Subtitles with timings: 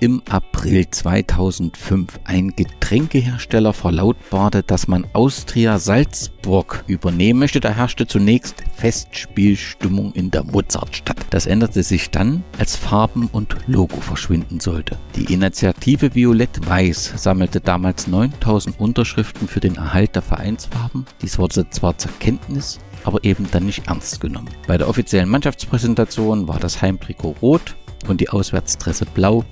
[0.00, 8.64] im April 2005 ein Getränkehersteller verlautbarte, dass man Austria Salzburg übernehmen möchte, da herrschte zunächst
[8.74, 11.18] Festspielstimmung in der Mozartstadt.
[11.28, 14.96] Das änderte sich dann, als Farben und Logo verschwinden sollte.
[15.16, 21.04] Die Initiative Violett-Weiß sammelte damals 9000 Unterschriften für den Erhalt der Vereinsfarben.
[21.20, 24.48] Dies wurde zwar zur Kenntnis, aber eben dann nicht ernst genommen.
[24.66, 27.76] Bei der offiziellen Mannschaftspräsentation war das Heimtrikot rot
[28.08, 29.44] und die Auswärtstresse blau,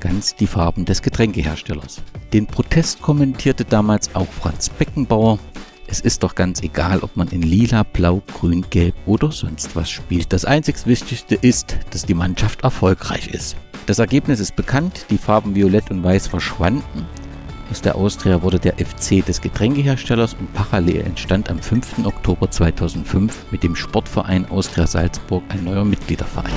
[0.00, 2.02] ganz die Farben des Getränkeherstellers.
[2.32, 5.38] Den Protest kommentierte damals auch Franz Beckenbauer.
[5.86, 9.90] Es ist doch ganz egal, ob man in lila, blau, grün, gelb oder sonst was
[9.90, 10.32] spielt.
[10.32, 13.56] Das einzig Wichtigste ist, dass die Mannschaft erfolgreich ist.
[13.86, 17.06] Das Ergebnis ist bekannt, die Farben Violett und Weiß verschwanden.
[17.70, 22.04] Aus der Austria wurde der FC des Getränkeherstellers und parallel entstand am 5.
[22.04, 26.52] Oktober 2005 mit dem Sportverein Austria Salzburg ein neuer Mitgliederverein.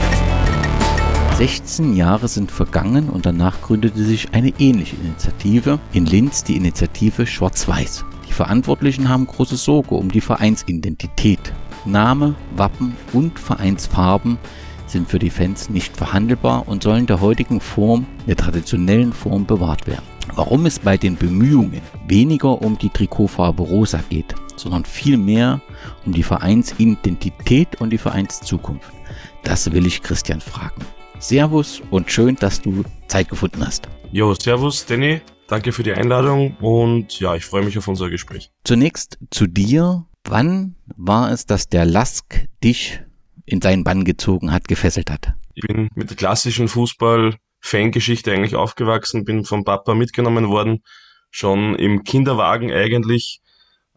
[1.37, 7.27] 16 Jahre sind vergangen und danach gründete sich eine ähnliche Initiative, in Linz die Initiative
[7.27, 8.05] Schwarz-Weiß.
[8.27, 11.53] Die Verantwortlichen haben große Sorge um die Vereinsidentität.
[11.85, 14.39] Name, Wappen und Vereinsfarben
[14.87, 19.85] sind für die Fans nicht verhandelbar und sollen der heutigen Form, der traditionellen Form bewahrt
[19.85, 20.05] werden.
[20.33, 25.61] Warum es bei den Bemühungen weniger um die Trikotfarbe rosa geht, sondern vielmehr
[26.03, 28.91] um die Vereinsidentität und die Vereinszukunft,
[29.43, 30.96] das will ich Christian fragen.
[31.19, 33.87] Servus und schön, dass du Zeit gefunden hast.
[34.11, 35.21] Jo, servus, Danny.
[35.47, 38.51] Danke für die Einladung und ja, ich freue mich auf unser Gespräch.
[38.63, 40.05] Zunächst zu dir.
[40.25, 42.99] Wann war es, dass der Lask dich
[43.45, 45.33] in seinen Bann gezogen hat, gefesselt hat?
[45.55, 50.83] Ich bin mit der klassischen Fußball-Fangeschichte eigentlich aufgewachsen, bin vom Papa mitgenommen worden,
[51.31, 53.39] schon im Kinderwagen eigentlich.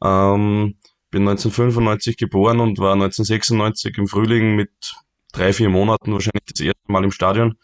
[0.03, 0.77] Ähm,
[1.11, 4.71] bin 1995 geboren und war 1996 im Frühling mit
[5.33, 7.55] drei, vier Monaten wahrscheinlich das erste Mal im Stadion.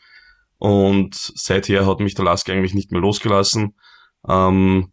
[0.59, 3.77] Und seither hat mich der Lask eigentlich nicht mehr losgelassen.
[4.29, 4.93] Ähm,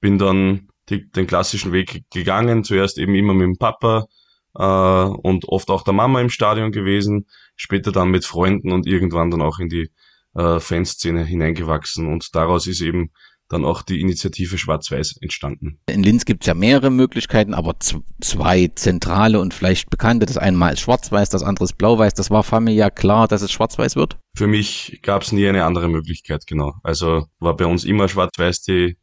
[0.00, 4.06] bin dann die, den klassischen Weg gegangen, zuerst eben immer mit dem Papa
[4.54, 7.26] äh, und oft auch der Mama im Stadion gewesen,
[7.56, 9.90] später dann mit Freunden und irgendwann dann auch in die
[10.34, 12.10] äh, Fanszene hineingewachsen.
[12.10, 13.10] Und daraus ist eben
[13.48, 15.78] dann auch die Initiative Schwarz-Weiß entstanden.
[15.86, 17.76] In Linz gibt es ja mehrere Möglichkeiten, aber
[18.20, 20.26] zwei zentrale und vielleicht bekannte.
[20.26, 22.14] Das eine ist Schwarz-Weiß, das andere ist Blau-Weiß.
[22.14, 24.18] Das war familiär klar, dass es Schwarz-Weiß wird?
[24.36, 26.74] Für mich gab es nie eine andere Möglichkeit, genau.
[26.82, 28.96] Also war bei uns immer Schwarz-Weiß, die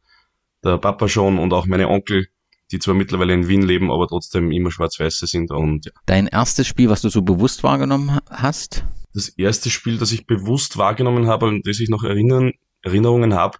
[0.64, 2.26] der Papa schon und auch meine Onkel,
[2.70, 5.50] die zwar mittlerweile in Wien leben, aber trotzdem immer Schwarz-Weiße sind.
[5.50, 5.92] Und ja.
[6.06, 8.84] Dein erstes Spiel, was du so bewusst wahrgenommen hast?
[9.14, 13.58] Das erste Spiel, das ich bewusst wahrgenommen habe und das ich noch erinnern, Erinnerungen habe,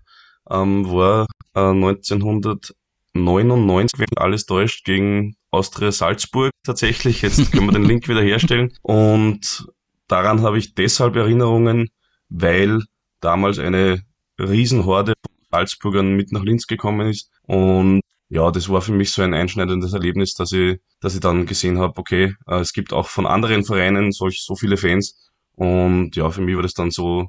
[0.50, 7.22] ähm, war äh, 1999, wenn alles täuscht, gegen Austria Salzburg tatsächlich.
[7.22, 8.72] Jetzt können wir den Link wieder herstellen.
[8.82, 9.66] Und
[10.08, 11.88] daran habe ich deshalb Erinnerungen,
[12.28, 12.82] weil
[13.20, 14.02] damals eine
[14.38, 17.30] Riesenhorde von Salzburgern mit nach Linz gekommen ist.
[17.42, 21.44] Und ja, das war für mich so ein einschneidendes Erlebnis, dass ich, dass ich dann
[21.44, 25.30] gesehen habe, okay, äh, es gibt auch von anderen Vereinen solch so viele Fans.
[25.54, 27.28] Und ja, für mich war das dann so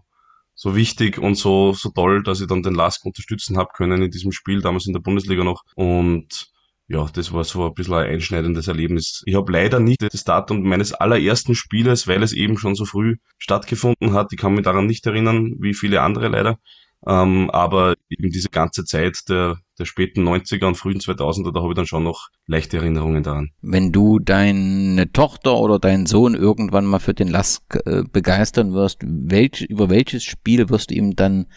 [0.63, 4.11] so wichtig und so, so toll, dass ich dann den Lask unterstützen habe können in
[4.11, 5.63] diesem Spiel, damals in der Bundesliga noch.
[5.75, 6.47] Und
[6.87, 9.23] ja, das war so ein bisschen ein einschneidendes Erlebnis.
[9.25, 13.17] Ich habe leider nicht das Datum meines allerersten Spieles, weil es eben schon so früh
[13.37, 14.31] stattgefunden hat.
[14.31, 16.57] Ich kann mich daran nicht erinnern, wie viele andere leider.
[17.05, 21.73] Ähm, aber eben diese ganze Zeit der, der späten 90er und frühen 2000er, da habe
[21.73, 23.51] ich dann schon noch leichte Erinnerungen daran.
[23.61, 28.99] Wenn du deine Tochter oder deinen Sohn irgendwann mal für den Lask äh, begeistern wirst,
[29.03, 31.47] welch, über welches Spiel wirst du ihm dann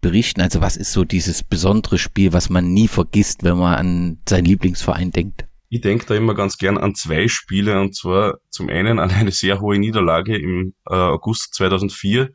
[0.00, 0.40] berichten?
[0.40, 4.44] Also was ist so dieses besondere Spiel, was man nie vergisst, wenn man an seinen
[4.44, 5.46] Lieblingsverein denkt?
[5.70, 9.32] Ich denke da immer ganz gern an zwei Spiele und zwar zum einen an eine
[9.32, 12.30] sehr hohe Niederlage im äh, August 2004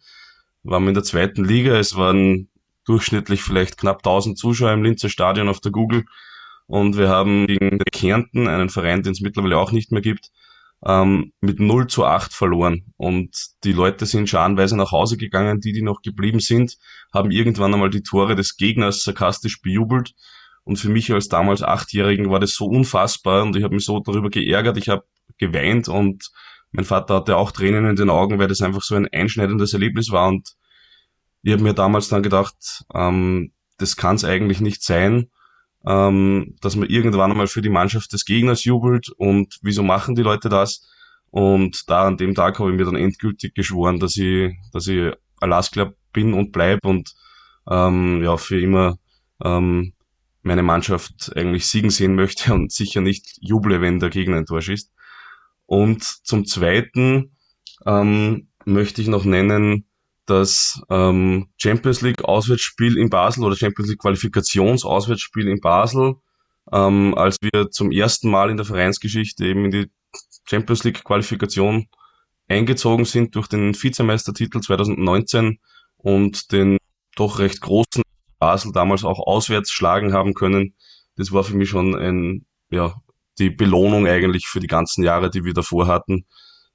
[0.64, 1.78] waren wir in der zweiten Liga.
[1.78, 2.50] Es waren
[2.86, 6.06] durchschnittlich vielleicht knapp 1000 Zuschauer im Linzer Stadion auf der Google.
[6.68, 10.32] Und wir haben gegen Kärnten, einen Verein, den es mittlerweile auch nicht mehr gibt,
[10.86, 12.94] ähm, mit 0 zu 8 verloren.
[12.98, 15.62] Und die Leute sind scharenweise nach Hause gegangen.
[15.62, 16.78] Die, die noch geblieben sind,
[17.14, 20.14] haben irgendwann einmal die Tore des Gegners sarkastisch bejubelt.
[20.64, 24.00] Und für mich als damals Achtjährigen war das so unfassbar und ich habe mich so
[24.00, 24.78] darüber geärgert.
[24.78, 25.04] Ich habe
[25.40, 26.30] geweint und
[26.72, 30.12] mein Vater hatte auch Tränen in den Augen, weil das einfach so ein einschneidendes Erlebnis
[30.12, 30.28] war.
[30.28, 30.56] Und
[31.42, 35.30] ich habe mir damals dann gedacht, ähm, das kann es eigentlich nicht sein,
[35.86, 40.22] ähm, dass man irgendwann einmal für die Mannschaft des Gegners jubelt und wieso machen die
[40.22, 40.88] Leute das?
[41.32, 45.14] Und da an dem Tag habe ich mir dann endgültig geschworen, dass ich, dass ich
[45.40, 47.14] Alaska bin und bleib und
[47.70, 48.98] ähm, ja für immer
[49.44, 49.94] ähm,
[50.42, 54.62] meine Mannschaft eigentlich siegen sehen möchte und sicher nicht juble, wenn der Gegner ein Tor
[54.62, 54.92] schießt.
[55.70, 57.38] Und zum Zweiten
[57.86, 59.86] ähm, möchte ich noch nennen
[60.26, 66.16] das ähm, Champions League Auswärtsspiel in Basel oder Champions League Qualifikations Auswärtsspiel in Basel,
[66.74, 69.92] ähm, als wir zum ersten Mal in der Vereinsgeschichte eben in die
[70.50, 71.86] Champions League Qualifikation
[72.48, 75.60] eingezogen sind durch den Vizemeistertitel 2019
[75.98, 76.80] und den
[77.16, 78.02] doch recht großen
[78.40, 80.74] Basel damals auch auswärts schlagen haben können.
[81.16, 82.96] Das war für mich schon ein, ja,
[83.40, 86.26] die Belohnung eigentlich für die ganzen Jahre, die wir davor hatten,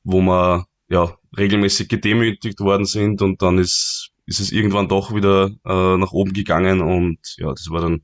[0.02, 5.50] wo wir ja regelmäßig gedemütigt worden sind und dann ist, ist es irgendwann doch wieder
[5.64, 8.02] äh, nach oben gegangen und ja, das war dann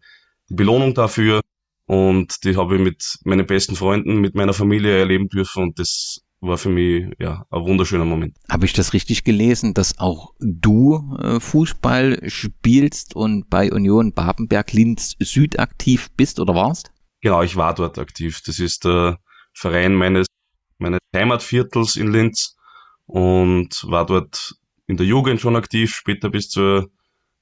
[0.49, 1.41] die Belohnung dafür
[1.87, 6.21] und die habe ich mit meinen besten Freunden, mit meiner Familie erleben dürfen und das
[6.41, 8.37] war für mich ja ein wunderschöner Moment.
[8.49, 15.17] Habe ich das richtig gelesen, dass auch du äh, Fußball spielst und bei Union Babenberg-Linz
[15.21, 16.93] Süd aktiv bist oder warst?
[17.21, 18.41] Genau, ich war dort aktiv.
[18.47, 19.19] Das ist der
[19.53, 20.27] Verein meines,
[20.79, 22.57] meines Heimatviertels in Linz
[23.07, 24.55] und war dort
[24.87, 26.91] in der Jugend schon aktiv, später bis zur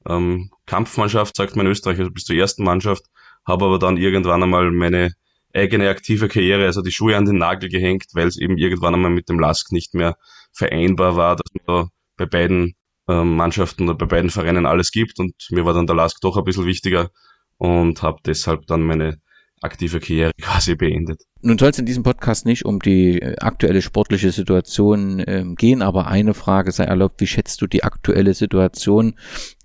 [0.06, 3.04] ähm, Kampfmannschaft, sagt man in Österreich, also bis zur ersten Mannschaft,
[3.46, 5.12] habe aber dann irgendwann einmal meine
[5.54, 9.10] eigene aktive Karriere, also die Schuhe an den Nagel gehängt, weil es eben irgendwann einmal
[9.10, 10.16] mit dem Lask nicht mehr
[10.52, 12.74] vereinbar war, dass man da bei beiden
[13.08, 16.36] ähm, Mannschaften oder bei beiden Vereinen alles gibt und mir war dann der Lask doch
[16.36, 17.10] ein bisschen wichtiger
[17.56, 19.20] und habe deshalb dann meine
[19.62, 21.22] aktive Karriere quasi beendet.
[21.40, 25.82] Nun soll es in diesem Podcast nicht um die äh, aktuelle sportliche Situation ähm, gehen,
[25.82, 29.14] aber eine Frage sei erlaubt, wie schätzt du die aktuelle Situation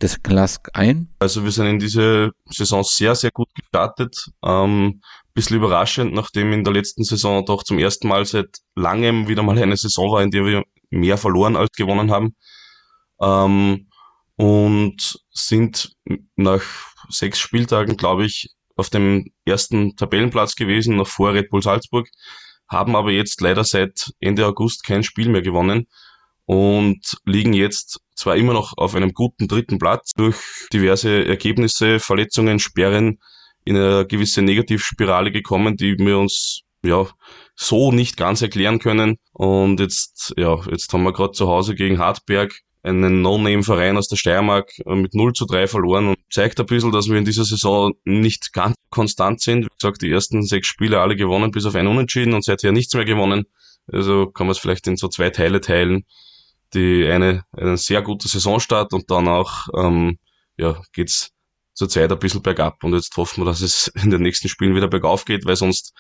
[0.01, 1.09] des Klask ein?
[1.19, 4.15] Also wir sind in diese Saison sehr, sehr gut gestartet.
[4.43, 5.01] Ähm,
[5.33, 9.57] bisschen überraschend, nachdem in der letzten Saison doch zum ersten Mal seit langem wieder mal
[9.57, 12.35] eine Saison war, in der wir mehr verloren als gewonnen haben.
[13.21, 13.87] Ähm,
[14.35, 15.93] und sind
[16.35, 16.63] nach
[17.09, 22.07] sechs Spieltagen, glaube ich, auf dem ersten Tabellenplatz gewesen, noch vor Red Bull Salzburg,
[22.67, 25.87] haben aber jetzt leider seit Ende August kein Spiel mehr gewonnen
[26.45, 30.37] und liegen jetzt zwar immer noch auf einem guten dritten Platz durch
[30.71, 33.19] diverse Ergebnisse, Verletzungen, Sperren
[33.65, 37.07] in eine gewisse Negativspirale gekommen, die wir uns ja
[37.55, 39.17] so nicht ganz erklären können.
[39.31, 44.17] Und jetzt, ja, jetzt haben wir gerade zu Hause gegen Hartberg einen No-Name-Verein aus der
[44.17, 47.45] Steiermark äh, mit 0 zu 3 verloren und zeigt ein bisschen, dass wir in dieser
[47.45, 49.65] Saison nicht ganz konstant sind.
[49.65, 52.93] Wie gesagt, die ersten sechs Spiele alle gewonnen, bis auf ein Unentschieden und seither nichts
[52.93, 53.45] mehr gewonnen.
[53.91, 56.05] Also kann man es vielleicht in so zwei Teile teilen.
[56.73, 60.17] Die eine, einen sehr guten Saisonstart und dann auch, ähm,
[60.57, 61.31] ja, geht's
[61.73, 62.83] zurzeit ein bisschen bergab.
[62.83, 65.93] Und jetzt hoffen wir, dass es in den nächsten Spielen wieder bergauf geht, weil sonst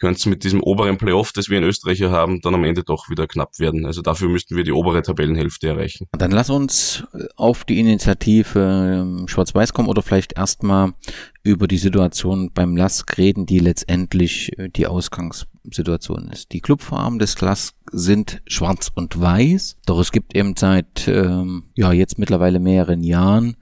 [0.00, 2.82] könnte es mit diesem oberen Playoff, das wir in Österreich hier haben, dann am Ende
[2.82, 3.86] doch wieder knapp werden.
[3.86, 6.08] Also dafür müssten wir die obere Tabellenhälfte erreichen.
[6.12, 7.04] Dann lass uns
[7.36, 10.94] auf die Initiative ähm, Schwarz-Weiß kommen oder vielleicht erstmal
[11.42, 16.52] über die Situation beim LASK reden, die letztendlich äh, die Ausgangssituation ist.
[16.52, 21.92] Die Clubfarben des LASK sind schwarz und weiß, doch es gibt eben seit ähm, ja
[21.92, 23.56] jetzt mittlerweile mehreren Jahren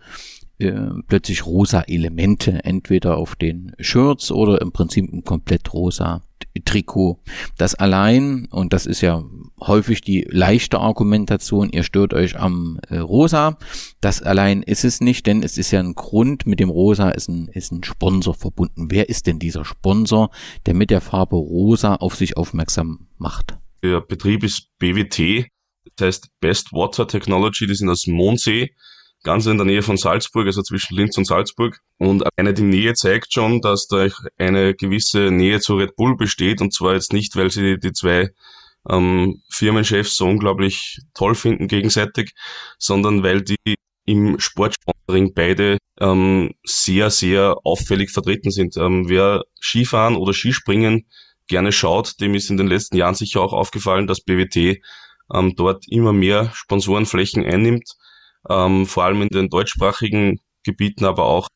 [0.59, 0.73] äh,
[1.07, 6.23] plötzlich rosa Elemente, entweder auf den Shirts oder im Prinzip ein komplett rosa
[6.65, 7.21] Trikot.
[7.57, 9.23] Das allein, und das ist ja
[9.61, 13.59] häufig die leichte Argumentation, ihr stört euch am äh, Rosa.
[14.01, 17.29] Das allein ist es nicht, denn es ist ja ein Grund, mit dem Rosa ist
[17.29, 18.89] ein, ist ein Sponsor verbunden.
[18.91, 20.31] Wer ist denn dieser Sponsor,
[20.67, 23.57] der mit der Farbe Rosa auf sich aufmerksam macht?
[23.83, 25.47] Der Betrieb ist BWT,
[25.97, 28.75] das heißt Best Water Technology, die sind aus Mondsee
[29.25, 31.81] ganz in der Nähe von Salzburg, also zwischen Linz und Salzburg.
[31.99, 34.09] Und eine die Nähe zeigt schon, dass da
[34.39, 36.61] eine gewisse Nähe zu Red Bull besteht.
[36.61, 38.31] Und zwar jetzt nicht, weil sie die zwei
[38.89, 42.33] ähm, Firmenchefs so unglaublich toll finden gegenseitig,
[42.79, 43.57] sondern weil die
[44.07, 48.77] im Sportsponsoring beide ähm, sehr, sehr auffällig vertreten sind.
[48.77, 51.07] Ähm, wer Skifahren oder Skispringen
[51.47, 54.81] gerne schaut, dem ist in den letzten Jahren sicher auch aufgefallen, dass BWT
[55.35, 57.97] ähm, dort immer mehr Sponsorenflächen einnimmt
[58.49, 61.49] ähm, vor allem in den deutschsprachigen Gebieten, aber auch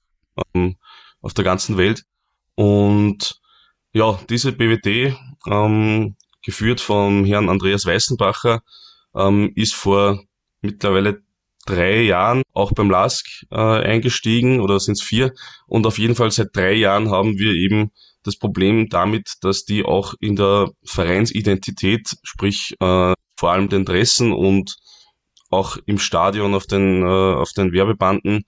[0.54, 0.76] ähm,
[1.20, 2.04] auf der ganzen Welt.
[2.54, 3.40] Und
[3.92, 8.62] ja, diese BWD, ähm, geführt vom Herrn Andreas Weißenbacher,
[9.14, 10.22] ähm, ist vor
[10.60, 11.22] mittlerweile
[11.66, 15.32] drei Jahren auch beim LASK äh, eingestiegen oder sind es vier.
[15.66, 17.92] Und auf jeden Fall seit drei Jahren haben wir eben
[18.24, 24.32] das Problem damit, dass die auch in der Vereinsidentität, sprich äh, vor allem den Dressen
[24.32, 24.76] und
[25.52, 28.44] auch im Stadion auf den, äh, auf den Werbebanden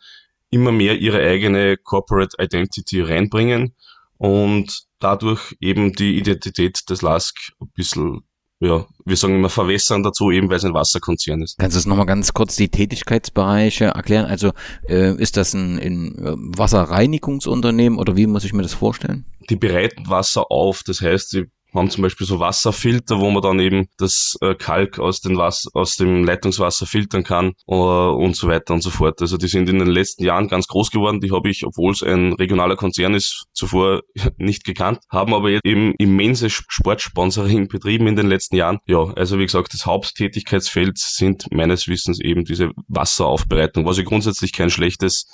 [0.51, 3.75] immer mehr ihre eigene Corporate Identity reinbringen
[4.19, 8.23] und dadurch eben die Identität des LASK ein bisschen
[8.61, 11.59] ja, wir sagen immer verwässern dazu, eben weil es ein Wasserkonzern ist.
[11.59, 14.27] Kannst du es nochmal ganz kurz die Tätigkeitsbereiche erklären?
[14.27, 14.53] Also
[14.89, 16.15] äh, ist das ein, ein
[16.57, 19.27] Wasserreinigungsunternehmen oder wie muss ich mir das vorstellen?
[19.51, 23.61] Die bereiten Wasser auf, das heißt, sie haben zum Beispiel so Wasserfilter, wo man dann
[23.61, 28.49] eben das äh, Kalk aus, den Wasser, aus dem Leitungswasser filtern kann äh, und so
[28.49, 29.21] weiter und so fort.
[29.21, 31.21] Also die sind in den letzten Jahren ganz groß geworden.
[31.21, 34.03] Die habe ich, obwohl es ein regionaler Konzern ist, zuvor
[34.39, 38.79] nicht gekannt, haben aber jetzt eben immense Sportsponsoring betrieben in den letzten Jahren.
[38.87, 44.53] Ja, also wie gesagt, das Haupttätigkeitsfeld sind meines Wissens eben diese Wasseraufbereitung, was ja grundsätzlich
[44.53, 45.27] kein schlechtes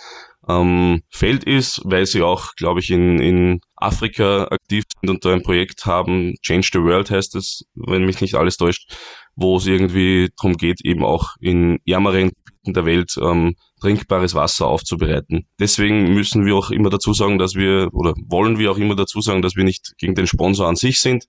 [0.59, 5.33] ähm, Feld ist, weil sie auch, glaube ich, in, in Afrika aktiv sind und da
[5.33, 8.95] ein Projekt haben, Change the World heißt es, wenn mich nicht alles täuscht,
[9.37, 14.67] wo es irgendwie darum geht, eben auch in ärmeren Gebieten der Welt ähm, trinkbares Wasser
[14.67, 15.47] aufzubereiten.
[15.59, 19.21] Deswegen müssen wir auch immer dazu sagen, dass wir, oder wollen wir auch immer dazu
[19.21, 21.25] sagen, dass wir nicht gegen den Sponsor an sich sind,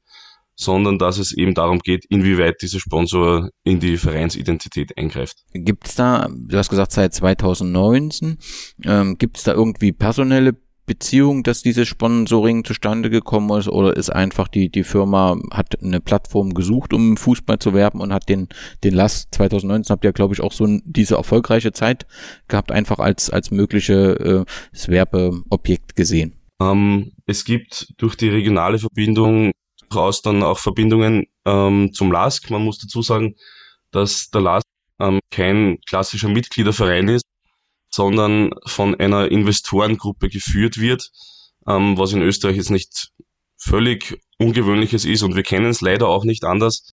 [0.61, 5.37] sondern dass es eben darum geht, inwieweit dieser Sponsor in die Vereinsidentität eingreift.
[5.53, 8.37] Gibt es da, du hast gesagt seit 2019,
[8.85, 14.09] ähm, gibt es da irgendwie personelle Beziehungen, dass dieses Sponsoring zustande gekommen ist oder ist
[14.09, 18.49] einfach die, die Firma hat eine Plattform gesucht, um Fußball zu werben und hat den,
[18.83, 22.05] den Last 2019 habt ihr, glaube ich, auch so diese erfolgreiche Zeit
[22.47, 26.35] gehabt, einfach als, als mögliche äh, Werbeobjekt gesehen.
[26.61, 29.51] Ähm, es gibt durch die regionale Verbindung
[29.91, 32.49] durchaus dann auch Verbindungen ähm, zum LASK.
[32.49, 33.35] Man muss dazu sagen,
[33.91, 34.65] dass der LASK
[34.99, 37.25] ähm, kein klassischer Mitgliederverein ist,
[37.89, 41.09] sondern von einer Investorengruppe geführt wird,
[41.67, 43.09] ähm, was in Österreich jetzt nicht
[43.57, 46.91] völlig ungewöhnliches ist und wir kennen es leider auch nicht anders.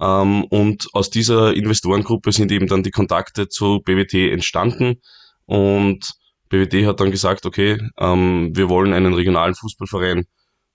[0.00, 5.02] Ähm, und aus dieser Investorengruppe sind eben dann die Kontakte zu BWT entstanden
[5.44, 6.12] und
[6.50, 10.24] BWT hat dann gesagt, okay, ähm, wir wollen einen regionalen Fußballverein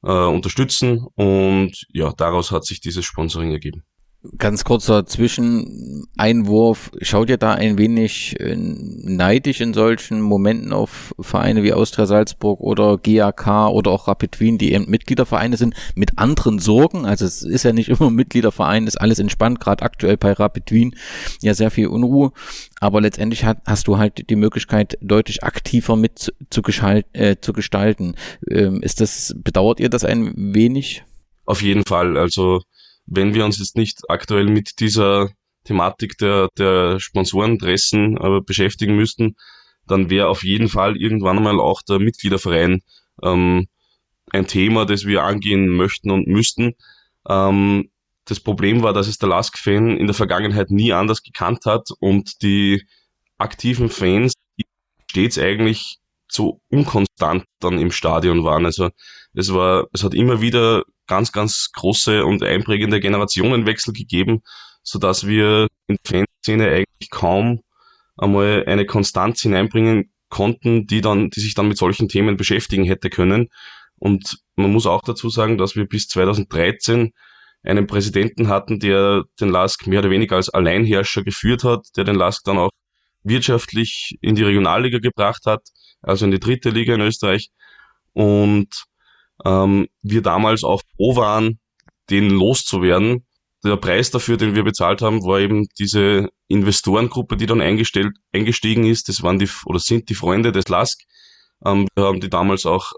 [0.03, 1.05] äh, unterstützen.
[1.15, 3.83] Und ja, daraus hat sich dieses Sponsoring ergeben.
[4.37, 6.91] Ganz kurzer Zwischeneinwurf.
[7.01, 12.61] Schaut ihr da ein wenig äh, neidisch in solchen Momenten auf Vereine wie Austria Salzburg
[12.61, 17.05] oder GAK oder auch Rapid Wien, die eben Mitgliedervereine sind, mit anderen Sorgen?
[17.05, 20.95] Also es ist ja nicht immer Mitgliederverein, ist alles entspannt, gerade aktuell bei Rapid Wien
[21.41, 22.31] ja sehr viel Unruhe.
[22.79, 26.61] Aber letztendlich hat, hast du halt die Möglichkeit, deutlich aktiver mit zu,
[27.11, 28.15] äh, zu gestalten.
[28.49, 31.03] Ähm, ist das, bedauert ihr das ein wenig?
[31.45, 32.15] Auf jeden Fall.
[32.17, 32.61] Also
[33.05, 35.29] wenn wir uns jetzt nicht aktuell mit dieser
[35.63, 39.35] Thematik der, der Sponsorendressen äh, beschäftigen müssten,
[39.87, 42.81] dann wäre auf jeden Fall irgendwann einmal auch der Mitgliederverein
[43.21, 43.67] ähm,
[44.31, 46.73] ein Thema, das wir angehen möchten und müssten.
[47.27, 47.89] Ähm,
[48.25, 52.41] das Problem war, dass es der Lask-Fan in der Vergangenheit nie anders gekannt hat und
[52.41, 52.83] die
[53.37, 54.33] aktiven Fans
[55.09, 58.65] stets eigentlich so unkonstant dann im Stadion waren.
[58.65, 58.89] Also
[59.33, 64.41] es war, es hat immer wieder ganz, ganz große und einprägende Generationenwechsel gegeben,
[64.81, 67.61] so dass wir in der Fanszene eigentlich kaum
[68.17, 73.09] einmal eine Konstanz hineinbringen konnten, die dann, die sich dann mit solchen Themen beschäftigen hätte
[73.09, 73.49] können.
[73.97, 77.13] Und man muss auch dazu sagen, dass wir bis 2013
[77.63, 82.15] einen Präsidenten hatten, der den LASK mehr oder weniger als Alleinherrscher geführt hat, der den
[82.15, 82.71] LASK dann auch
[83.23, 85.61] wirtschaftlich in die Regionalliga gebracht hat,
[86.01, 87.49] also in die dritte Liga in Österreich.
[88.11, 88.67] Und
[89.45, 91.59] ähm, wir damals auch froh waren,
[92.09, 93.25] den loszuwerden.
[93.63, 98.85] Der Preis dafür, den wir bezahlt haben, war eben diese Investorengruppe, die dann eingestellt, eingestiegen
[98.85, 99.07] ist.
[99.07, 101.01] Das waren die oder sind die Freunde des LASK.
[101.65, 102.91] Ähm, wir haben die damals auch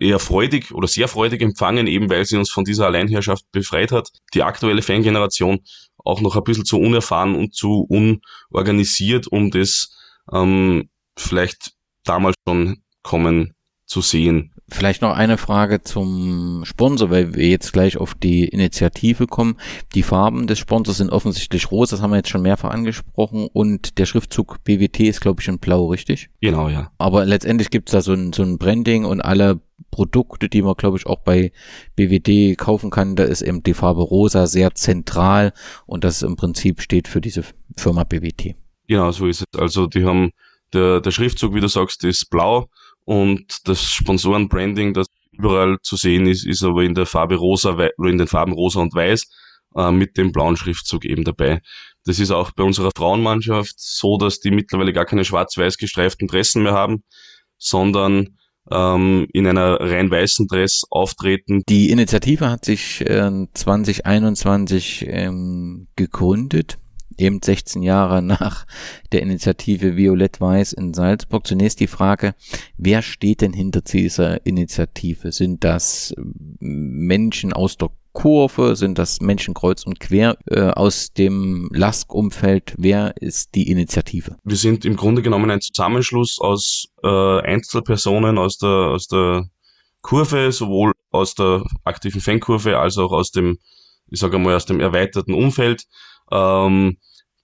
[0.00, 4.10] eher freudig oder sehr freudig empfangen, eben weil sie uns von dieser Alleinherrschaft befreit hat.
[4.34, 5.60] Die aktuelle Fangeneration
[5.96, 9.96] auch noch ein bisschen zu unerfahren und zu unorganisiert, um das
[10.32, 11.72] ähm, vielleicht
[12.04, 13.54] damals schon kommen
[13.86, 14.54] zu sehen.
[14.68, 19.56] Vielleicht noch eine Frage zum Sponsor, weil wir jetzt gleich auf die Initiative kommen.
[19.94, 23.48] Die Farben des Sponsors sind offensichtlich rot, das haben wir jetzt schon mehrfach angesprochen.
[23.52, 26.30] Und der Schriftzug BWT ist, glaube ich, in blau, richtig?
[26.40, 26.90] Genau, ja.
[26.98, 29.60] Aber letztendlich gibt es da so ein, so ein Branding und alle
[29.92, 31.52] Produkte, die man, glaube ich, auch bei
[31.94, 35.52] BWD kaufen kann, da ist eben die Farbe rosa sehr zentral
[35.86, 37.44] und das im Prinzip steht für diese
[37.76, 38.56] Firma BWT.
[38.88, 39.60] Genau, so ist es.
[39.60, 40.32] Also die haben,
[40.72, 42.68] der, der Schriftzug, wie du sagst, ist blau
[43.06, 48.10] und das Sponsorenbranding, das überall zu sehen ist, ist aber in der Farbe rosa oder
[48.10, 49.22] in den Farben rosa und weiß
[49.76, 51.60] äh, mit dem blauen Schriftzug eben dabei.
[52.04, 56.64] Das ist auch bei unserer Frauenmannschaft so, dass die mittlerweile gar keine schwarz-weiß gestreiften Dressen
[56.64, 57.04] mehr haben,
[57.58, 58.38] sondern
[58.72, 61.62] ähm, in einer rein weißen Dress auftreten.
[61.68, 66.78] Die Initiative hat sich äh, 2021 ähm, gegründet
[67.18, 68.66] eben 16 Jahre nach
[69.12, 71.46] der Initiative Violett-Weiß in Salzburg.
[71.46, 72.34] Zunächst die Frage,
[72.76, 75.32] wer steht denn hinter dieser Initiative?
[75.32, 76.14] Sind das
[76.58, 78.76] Menschen aus der Kurve?
[78.76, 82.74] Sind das Menschen kreuz und quer äh, aus dem LASK-Umfeld?
[82.78, 84.36] Wer ist die Initiative?
[84.42, 89.50] Wir sind im Grunde genommen ein Zusammenschluss aus äh, Einzelpersonen aus der, aus der
[90.00, 93.58] Kurve, sowohl aus der aktiven Fankurve als auch aus dem,
[94.08, 95.84] ich sage mal, aus dem erweiterten Umfeld.
[96.30, 96.98] Ähm,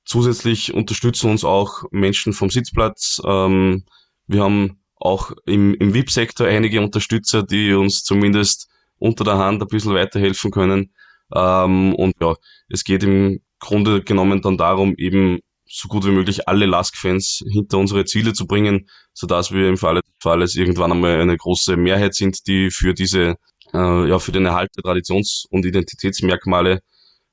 [0.05, 3.21] zusätzlich unterstützen uns auch Menschen vom Sitzplatz.
[3.25, 3.85] Ähm,
[4.27, 9.69] wir haben auch im, im VIP-Sektor einige Unterstützer, die uns zumindest unter der Hand ein
[9.69, 10.95] bisschen weiterhelfen können.
[11.35, 12.35] Ähm, und ja,
[12.69, 17.79] es geht im Grunde genommen dann darum, eben so gut wie möglich alle Lask-Fans hinter
[17.79, 22.15] unsere Ziele zu bringen, sodass wir im Falle des Falles irgendwann einmal eine große Mehrheit
[22.15, 23.37] sind, die für diese,
[23.73, 26.83] äh, ja, für den Erhalt der Traditions- und Identitätsmerkmale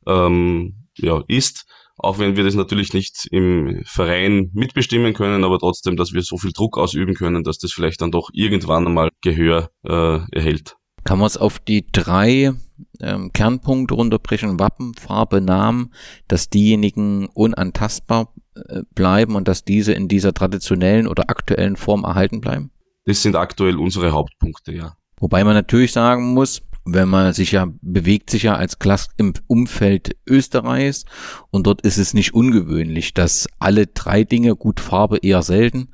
[0.07, 1.65] ähm, ja, ist.
[1.97, 6.37] Auch wenn wir das natürlich nicht im Verein mitbestimmen können, aber trotzdem, dass wir so
[6.37, 10.77] viel Druck ausüben können, dass das vielleicht dann doch irgendwann einmal Gehör äh, erhält.
[11.03, 12.53] Kann man es auf die drei
[13.01, 15.93] ähm, Kernpunkte runterbrechen, Wappen, Farbe, Namen,
[16.27, 22.41] dass diejenigen unantastbar äh, bleiben und dass diese in dieser traditionellen oder aktuellen Form erhalten
[22.41, 22.71] bleiben?
[23.05, 24.93] Das sind aktuell unsere Hauptpunkte, ja.
[25.19, 26.61] Wobei man natürlich sagen muss,
[26.93, 31.05] wenn man sich ja bewegt sich ja als Klasse im Umfeld Österreichs.
[31.49, 35.89] Und dort ist es nicht ungewöhnlich, dass alle drei Dinge, gut Farbe eher selten,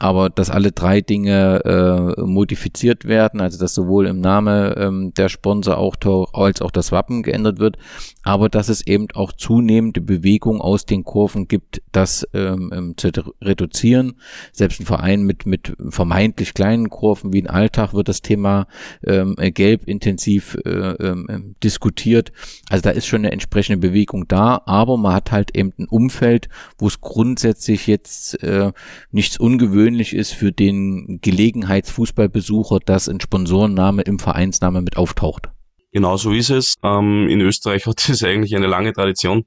[0.00, 1.62] aber dass alle drei Dinge
[2.16, 5.96] äh, modifiziert werden, also dass sowohl im Name ähm, der Sponsor auch
[6.32, 7.76] als auch das Wappen geändert wird,
[8.22, 13.10] aber dass es eben auch zunehmende Bewegung aus den Kurven gibt, das ähm, ähm zu
[13.42, 14.14] reduzieren.
[14.52, 18.68] Selbst ein Verein mit mit vermeintlich kleinen Kurven wie ein Alltag wird das Thema
[19.06, 22.32] ähm, gelb intensiv äh, ähm, diskutiert.
[22.70, 26.48] Also da ist schon eine entsprechende Bewegung da, aber man hat halt eben ein Umfeld,
[26.78, 28.72] wo es grundsätzlich jetzt äh,
[29.10, 29.38] nichts
[29.90, 35.50] ungewöhnlich ist für den Gelegenheitsfußballbesucher, dass ein Sponsorenname im Vereinsname mit auftaucht.
[35.92, 36.74] Genau so ist es.
[36.84, 39.44] Ähm, in Österreich hat das eigentlich eine lange Tradition.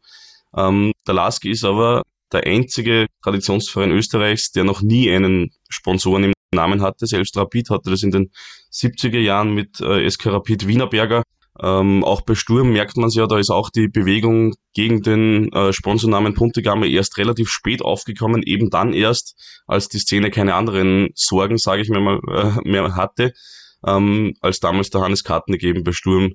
[0.55, 6.33] Ähm, der LASK ist aber der einzige Traditionsverein Österreichs, der noch nie einen Sponsoren im
[6.53, 7.07] Namen hatte.
[7.07, 8.31] Selbst Rapid hatte das in den
[8.72, 11.24] 70er Jahren mit äh, SK Rapid Wienerberger.
[11.61, 15.51] Ähm, auch bei Sturm merkt man es ja, da ist auch die Bewegung gegen den
[15.53, 19.35] äh, Sponsornamen Puntigamme erst relativ spät aufgekommen, eben dann erst,
[19.68, 23.33] als die Szene keine anderen Sorgen, sage ich mir mal, äh, mehr hatte,
[23.85, 26.33] ähm, als damals der Hannes Karten gegeben bei Sturm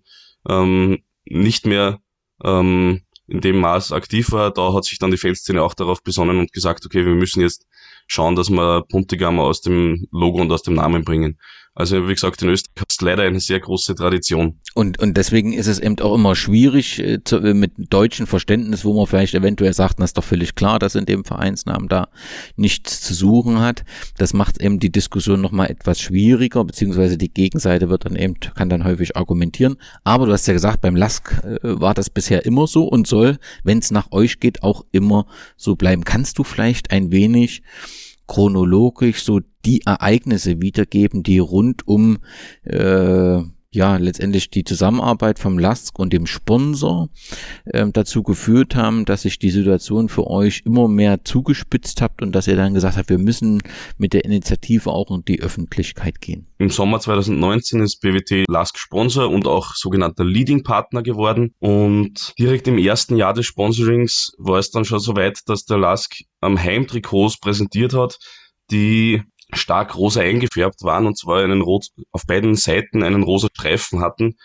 [0.48, 1.98] ähm, nicht mehr
[2.44, 4.52] ähm, in dem Maß aktiv war.
[4.52, 7.66] Da hat sich dann die Fanszene auch darauf besonnen und gesagt, okay, wir müssen jetzt
[8.06, 11.38] schauen, dass wir Puntigammer aus dem Logo und aus dem Namen bringen.
[11.78, 14.58] Also wie gesagt, in Österreich ist leider eine sehr große Tradition.
[14.74, 18.84] Und, und deswegen ist es eben auch immer schwierig äh, zu, äh, mit deutschem Verständnis,
[18.84, 22.08] wo man vielleicht eventuell sagt, das ist doch völlig klar, dass in dem Vereinsnamen da
[22.56, 23.84] nichts zu suchen hat.
[24.16, 28.68] Das macht eben die Diskussion nochmal etwas schwieriger, beziehungsweise die Gegenseite wird dann eben, kann
[28.68, 29.76] dann häufig argumentieren.
[30.02, 33.38] Aber du hast ja gesagt, beim LASK äh, war das bisher immer so und soll,
[33.62, 36.02] wenn es nach euch geht, auch immer so bleiben.
[36.02, 37.62] Kannst du vielleicht ein wenig
[38.28, 42.18] chronologisch so die Ereignisse wiedergeben, die rund um
[42.62, 47.10] äh, ja letztendlich die Zusammenarbeit vom LASK und dem Sponsor
[47.66, 52.32] äh, dazu geführt haben, dass sich die Situation für euch immer mehr zugespitzt habt und
[52.32, 53.62] dass ihr dann gesagt habt, wir müssen
[53.98, 56.46] mit der Initiative auch in die Öffentlichkeit gehen.
[56.58, 62.68] Im Sommer 2019 ist BWT LASK Sponsor und auch sogenannter Leading Partner geworden und direkt
[62.68, 66.58] im ersten Jahr des Sponsorings war es dann schon so weit, dass der LASK am
[66.58, 68.18] Heimtrikots präsentiert hat,
[68.70, 74.00] die stark rosa eingefärbt waren und zwar einen rot, auf beiden Seiten einen rosa Streifen
[74.00, 74.36] hatten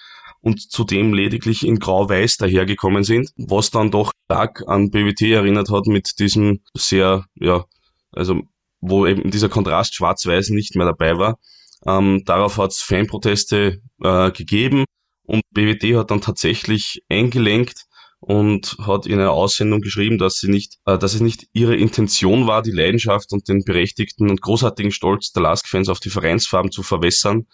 [0.41, 5.87] und zudem lediglich in grau-weiß dahergekommen sind, was dann doch stark an BWT erinnert hat
[5.87, 7.65] mit diesem sehr, ja,
[8.11, 8.41] also
[8.81, 11.39] wo eben dieser Kontrast schwarz-weiß nicht mehr dabei war.
[11.85, 14.85] Ähm, darauf hat es Fanproteste äh, gegeben
[15.23, 17.85] und BWT hat dann tatsächlich eingelenkt
[18.25, 22.47] und hat in einer Aussendung geschrieben, dass sie nicht, äh, dass es nicht ihre Intention
[22.47, 26.83] war, die Leidenschaft und den berechtigten und großartigen Stolz der Lask-Fans auf die Vereinsfarben zu
[26.83, 27.47] verwässern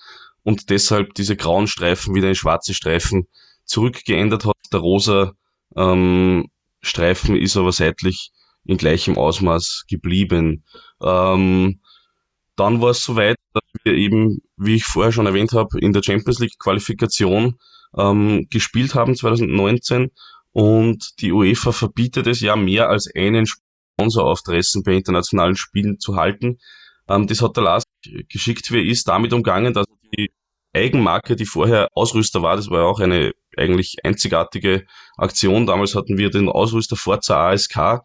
[0.44, 3.28] und deshalb diese grauen Streifen wieder in schwarze Streifen
[3.66, 4.56] zurückgeändert hat.
[4.72, 5.34] Der rosa
[5.76, 6.50] ähm,
[6.82, 8.32] Streifen ist aber seitlich
[8.64, 10.64] in gleichem Ausmaß geblieben.
[11.02, 11.80] Ähm,
[12.56, 16.04] dann war es soweit, dass wir eben, wie ich vorher schon erwähnt habe, in der
[16.04, 17.58] Champions League Qualifikation
[17.98, 20.12] ähm, gespielt haben 2019
[20.52, 26.00] und die UEFA verbietet es ja mehr als einen Sponsor auf Dressen bei internationalen Spielen
[26.00, 26.60] zu halten.
[27.08, 27.84] Ähm, das hat der Lars
[28.30, 29.86] geschickt, wie er ist, damit umgangen, dass
[30.18, 30.32] die
[30.74, 34.86] Eigenmarke, die vorher Ausrüster war, das war ja auch eine eigentlich einzigartige
[35.18, 35.66] Aktion.
[35.66, 38.02] Damals hatten wir den Ausrüster Forza ASK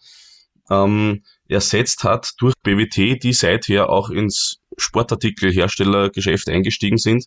[0.70, 7.26] ähm, ersetzt hat durch BWT, die seither auch ins Sportartikelherstellergeschäft eingestiegen sind.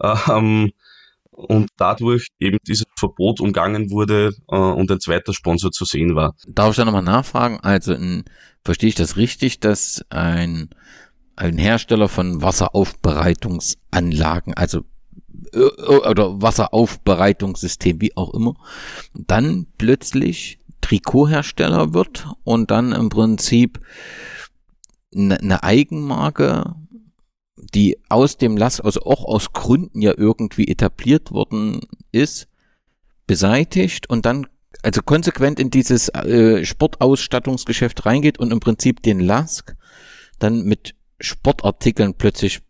[0.00, 0.72] Ähm,
[1.38, 6.34] und dadurch eben dieses Verbot umgangen wurde äh, und ein zweiter Sponsor zu sehen war.
[6.48, 7.60] Darf ich da nochmal nachfragen?
[7.60, 8.24] Also in,
[8.64, 10.70] verstehe ich das richtig, dass ein,
[11.36, 14.80] ein Hersteller von Wasseraufbereitungsanlagen, also
[15.54, 18.56] oder Wasseraufbereitungssystem, wie auch immer,
[19.14, 23.80] dann plötzlich Trikothersteller wird und dann im Prinzip
[25.14, 26.74] eine Eigenmarke,
[27.74, 31.80] die aus dem Lass, also auch aus Gründen ja irgendwie etabliert worden
[32.12, 32.48] ist,
[33.26, 34.46] beseitigt und dann
[34.82, 39.76] also konsequent in dieses äh, Sportausstattungsgeschäft reingeht und im Prinzip den Lask
[40.38, 42.60] dann mit Sportartikeln plötzlich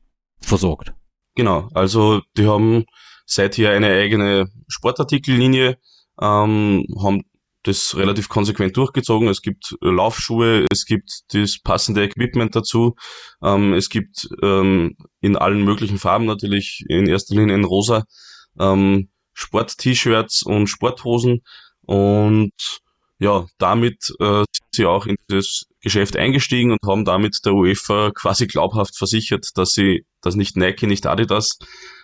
[0.41, 0.95] versorgt.
[1.35, 2.85] Genau, also die haben
[3.27, 5.79] seither eine eigene Sportartikellinie,
[6.21, 7.23] ähm, haben
[7.69, 9.29] das relativ konsequent durchgezogen.
[9.29, 12.97] Es gibt Laufschuhe, es gibt das passende Equipment dazu,
[13.43, 18.05] ähm, es gibt ähm, in allen möglichen Farben natürlich, in erster Linie in rosa,
[18.59, 21.43] ähm, Sport-T-Shirts und Sporthosen
[21.83, 22.53] und
[23.21, 28.11] ja, damit äh, sind sie auch in dieses Geschäft eingestiegen und haben damit der UEFA
[28.13, 31.59] quasi glaubhaft versichert, dass sie, dass nicht Nike, nicht Adidas,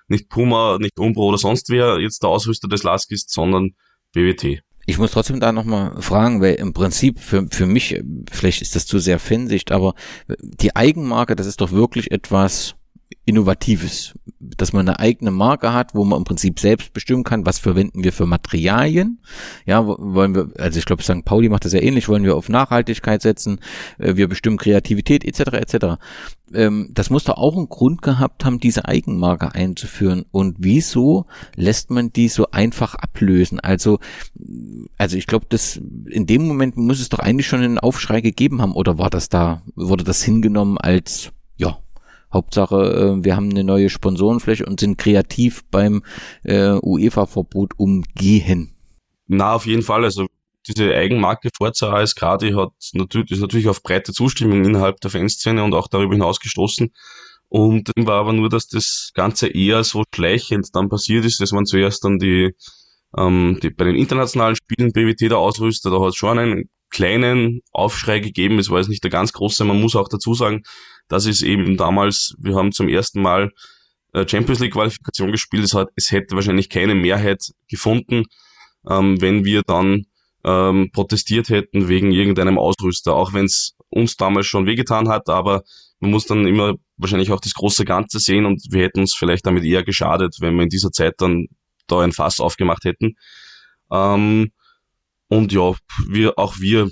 [0.08, 3.74] nicht Puma, nicht Umbro oder sonst wer jetzt der Ausrüster des LASK ist, sondern
[4.12, 4.62] BWT.
[4.86, 8.86] Ich muss trotzdem da nochmal fragen, weil im Prinzip für, für mich, vielleicht ist das
[8.86, 9.94] zu sehr Fansicht, aber
[10.40, 12.74] die Eigenmarke, das ist doch wirklich etwas,
[13.24, 17.58] Innovatives, dass man eine eigene Marke hat, wo man im Prinzip selbst bestimmen kann, was
[17.58, 19.20] verwenden wir für Materialien.
[19.66, 21.24] Ja, wollen wir, also ich glaube, St.
[21.24, 23.60] Pauli macht das ja ähnlich, wollen wir auf Nachhaltigkeit setzen,
[23.98, 25.40] äh, wir bestimmen Kreativität etc.
[25.54, 25.86] etc.
[26.52, 30.26] Ähm, das muss doch auch einen Grund gehabt haben, diese Eigenmarke einzuführen.
[30.30, 33.60] Und wieso lässt man die so einfach ablösen?
[33.60, 33.98] Also,
[34.98, 38.60] also ich glaube, das in dem Moment muss es doch eigentlich schon einen Aufschrei gegeben
[38.60, 41.32] haben, oder war das da, wurde das hingenommen als
[42.34, 46.02] Hauptsache, äh, wir haben eine neue Sponsorenfläche und sind kreativ beim
[46.42, 48.74] äh, UEFA-Verbot umgehen.
[49.26, 50.04] Na, auf jeden Fall.
[50.04, 50.26] Also
[50.66, 55.62] diese Eigenmarke Forza ASK, die hat natürlich, ist natürlich auf breite Zustimmung innerhalb der Fanszene
[55.62, 56.92] und auch darüber hinaus gestoßen.
[57.48, 61.40] Und war aber nur, dass das Ganze eher so schleichend dann passiert ist.
[61.40, 62.54] Das waren zuerst dann die,
[63.16, 67.60] ähm, die bei den internationalen Spielen BWT der Ausrüster, da hat es schon einen kleinen
[67.72, 68.58] Aufschrei gegeben.
[68.58, 69.64] Es war jetzt nicht der ganz große.
[69.64, 70.62] Man muss auch dazu sagen,
[71.08, 73.50] das ist eben damals, wir haben zum ersten Mal
[74.12, 75.64] äh, Champions League Qualifikation gespielt.
[75.64, 78.24] Es, hat, es hätte wahrscheinlich keine Mehrheit gefunden,
[78.88, 80.04] ähm, wenn wir dann
[80.44, 85.62] ähm, protestiert hätten wegen irgendeinem Ausrüster, auch wenn es uns damals schon wehgetan hat, aber
[86.00, 89.46] man muss dann immer wahrscheinlich auch das große Ganze sehen und wir hätten uns vielleicht
[89.46, 91.46] damit eher geschadet, wenn wir in dieser Zeit dann
[91.86, 93.14] da ein Fass aufgemacht hätten.
[93.90, 94.52] Ähm,
[95.28, 95.74] und ja,
[96.08, 96.90] wir, auch wir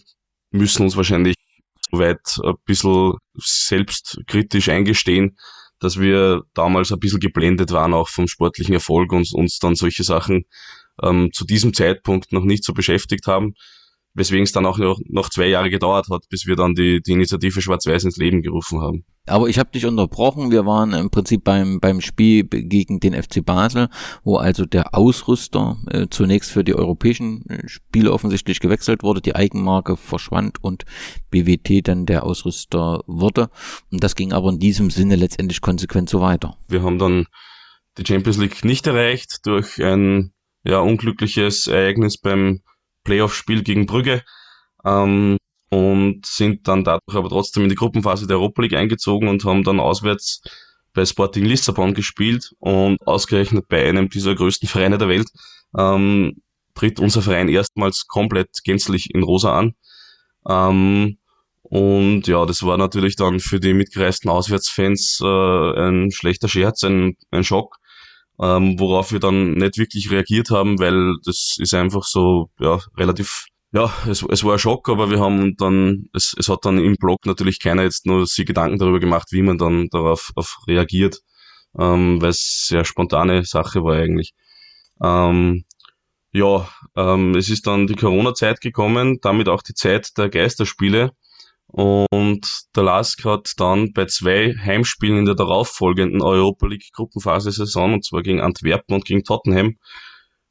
[0.50, 1.36] müssen uns wahrscheinlich
[1.92, 5.36] weit ein bisschen selbstkritisch eingestehen,
[5.78, 10.04] dass wir damals ein bisschen geblendet waren auch vom sportlichen Erfolg und uns dann solche
[10.04, 10.44] Sachen
[11.02, 13.54] ähm, zu diesem Zeitpunkt noch nicht so beschäftigt haben
[14.14, 17.12] weswegen es dann auch noch, noch zwei Jahre gedauert hat, bis wir dann die, die
[17.12, 19.04] Initiative Schwarz-Weiß ins Leben gerufen haben.
[19.26, 20.50] Aber ich habe dich unterbrochen.
[20.50, 23.88] Wir waren im Prinzip beim, beim Spiel gegen den FC Basel,
[24.24, 29.36] wo also der Ausrüster äh, zunächst für die europäischen äh, Spiele offensichtlich gewechselt wurde, die
[29.36, 30.84] Eigenmarke verschwand und
[31.30, 33.48] BWT dann der Ausrüster wurde.
[33.92, 36.56] Und das ging aber in diesem Sinne letztendlich konsequent so weiter.
[36.68, 37.26] Wir haben dann
[37.98, 40.32] die Champions League nicht erreicht durch ein
[40.64, 42.60] ja, unglückliches Ereignis beim
[43.04, 44.22] Playoff-Spiel gegen Brügge
[44.84, 45.36] ähm,
[45.70, 49.64] und sind dann dadurch aber trotzdem in die Gruppenphase der Europa League eingezogen und haben
[49.64, 50.42] dann auswärts
[50.94, 55.30] bei Sporting Lissabon gespielt und ausgerechnet bei einem dieser größten Vereine der Welt
[55.76, 56.42] ähm,
[56.74, 59.74] tritt unser Verein erstmals komplett gänzlich in Rosa an.
[60.48, 61.18] Ähm,
[61.62, 67.16] und ja, das war natürlich dann für die mitgereisten Auswärtsfans äh, ein schlechter Scherz, ein,
[67.30, 67.76] ein Schock
[68.40, 73.46] ähm, worauf wir dann nicht wirklich reagiert haben, weil das ist einfach so, ja, relativ,
[73.72, 76.96] ja, es, es war ein Schock, aber wir haben dann, es, es hat dann im
[76.96, 81.18] Blog natürlich keiner jetzt nur sich Gedanken darüber gemacht, wie man dann darauf auf reagiert,
[81.78, 84.32] ähm, weil es sehr spontane Sache war eigentlich.
[85.02, 85.64] Ähm,
[86.32, 91.12] ja, ähm, es ist dann die Corona-Zeit gekommen, damit auch die Zeit der Geisterspiele.
[91.72, 98.04] Und der Lask hat dann bei zwei Heimspielen in der darauffolgenden Europa League Gruppenphase-Saison, und
[98.04, 99.78] zwar gegen Antwerpen und gegen Tottenham,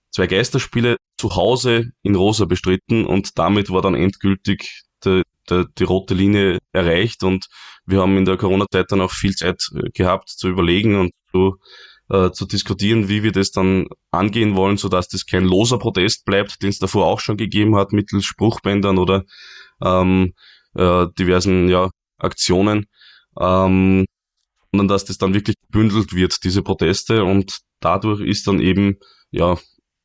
[0.10, 3.06] zwei Geisterspiele zu Hause in Rosa bestritten.
[3.06, 7.24] Und damit war dann endgültig die, die, die rote Linie erreicht.
[7.24, 7.46] Und
[7.86, 11.58] wir haben in der Corona-Zeit dann auch viel Zeit äh, gehabt zu überlegen und zu,
[12.10, 16.64] äh, zu diskutieren, wie wir das dann angehen wollen, sodass das kein loser Protest bleibt,
[16.64, 19.24] den es davor auch schon gegeben hat, mittels Spruchbändern oder
[19.84, 20.34] ähm,
[20.76, 22.86] äh, diversen ja, Aktionen,
[23.40, 24.06] ähm,
[24.72, 27.24] sondern dass das dann wirklich gebündelt wird, diese Proteste.
[27.24, 28.98] Und dadurch ist dann eben
[29.32, 29.58] ja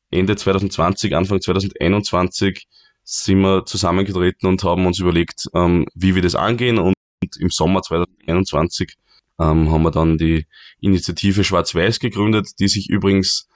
[0.09, 2.67] Ende 2020, Anfang 2021
[3.03, 6.77] sind wir zusammengetreten und haben uns überlegt, ähm, wie wir das angehen.
[6.77, 6.93] Und
[7.39, 8.95] im Sommer 2021
[9.39, 10.45] ähm, haben wir dann die
[10.81, 13.47] Initiative Schwarz-Weiß gegründet, die sich übrigens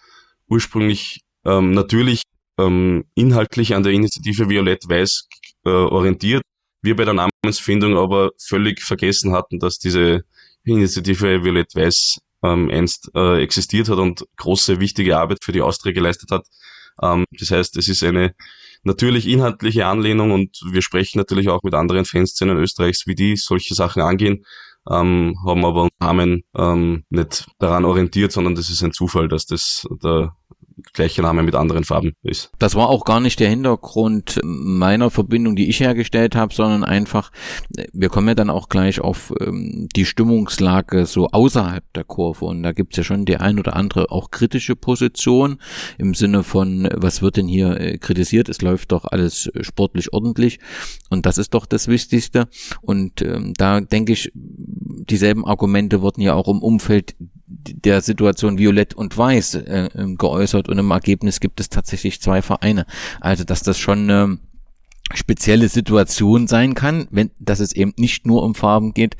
[0.48, 2.24] ursprünglich ähm, natürlich
[2.58, 5.28] ähm, inhaltlich an der Initiative Violett-Weiß
[5.66, 6.44] äh, orientiert.
[6.82, 10.22] Wir bei der Namensfindung aber völlig vergessen hatten, dass diese
[10.64, 16.32] Initiative Violett-Weiß ähm, einst äh, existiert hat und große, wichtige Arbeit für die Austria geleistet
[16.32, 16.48] hat.
[17.02, 18.34] Ähm, das heißt, es ist eine
[18.84, 23.76] natürlich inhaltliche Anlehnung und wir sprechen natürlich auch mit anderen Fanszenen Österreichs, wie die solche
[23.76, 24.46] Sachen angehen,
[24.90, 29.86] ähm, haben aber Namen ähm, nicht daran orientiert, sondern das ist ein Zufall, dass das
[30.02, 30.36] der
[30.94, 32.52] gleiche Name mit anderen Farben ist.
[32.60, 37.32] Das war auch gar nicht der Hintergrund meiner Verbindung, die ich hergestellt habe, sondern einfach,
[37.94, 42.64] wir kommen ja dann auch gleich auf ähm, die Stimmungslage so außerhalb der Kurve und
[42.64, 45.60] da gibt's ja schon die ein oder andere auch kritische Position
[45.98, 48.50] im Sinne von, was wird denn hier äh, kritisiert?
[48.50, 50.60] Es läuft doch alles sportlich ordentlich
[51.10, 52.48] und das ist doch das Wichtigste
[52.82, 57.16] und ähm, da denke ich, dieselben Argumente wurden ja auch im Umfeld
[57.52, 62.42] der Situation Violett und Weiß äh, ähm, geäußert und im Ergebnis gibt es tatsächlich zwei
[62.42, 62.86] Vereine.
[63.20, 64.40] Also dass das schon eine
[65.14, 69.18] spezielle Situation sein kann, wenn dass es eben nicht nur um Farben geht.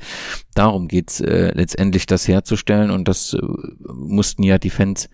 [0.54, 3.38] Darum geht's äh, letztendlich, das herzustellen und das äh,
[3.92, 5.08] mussten ja die Fans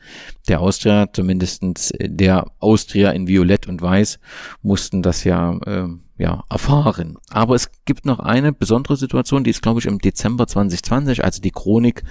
[0.48, 4.18] der Austria, zumindestens der Austria in Violett und Weiß,
[4.62, 7.16] mussten das ja äh, ja, erfahren.
[7.30, 11.40] Aber es gibt noch eine besondere Situation, die ist, glaube ich, im Dezember 2020, also
[11.40, 12.02] die Chronik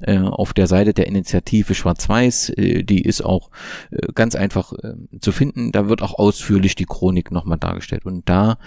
[0.00, 3.50] äh, auf der Seite der Initiative Schwarz-Weiß, äh, die ist auch
[3.90, 5.72] äh, ganz einfach äh, zu finden.
[5.72, 8.06] Da wird auch ausführlich die Chronik nochmal dargestellt.
[8.06, 8.58] Und da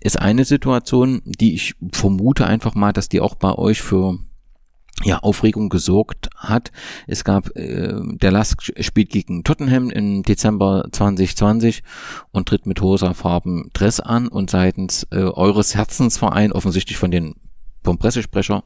[0.00, 4.18] ist eine Situation, die ich vermute einfach mal, dass die auch bei euch für
[5.04, 6.70] ja, Aufregung gesorgt hat.
[7.06, 11.82] Es gab, äh, der Lask spielt gegen Tottenham im Dezember 2020
[12.30, 17.34] und tritt mit Hosa-Farben Dress an und seitens äh, eures Herzensverein, offensichtlich von den
[17.84, 18.62] vom Pressesprecher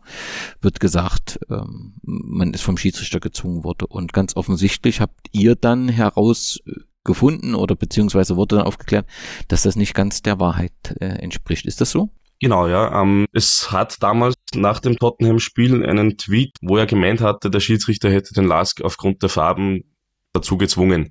[0.60, 5.88] wird gesagt, ähm, man ist vom Schiedsrichter gezwungen worden und ganz offensichtlich habt ihr dann
[5.88, 9.06] herausgefunden oder beziehungsweise wurde dann aufgeklärt,
[9.48, 11.64] dass das nicht ganz der Wahrheit äh, entspricht.
[11.64, 12.10] Ist das so?
[12.40, 13.02] Genau, ja.
[13.02, 18.10] Ähm, es hat damals nach dem Tottenham-Spiel einen Tweet, wo er gemeint hatte, der Schiedsrichter
[18.10, 19.96] hätte den Lask aufgrund der Farben
[20.34, 21.10] dazu gezwungen.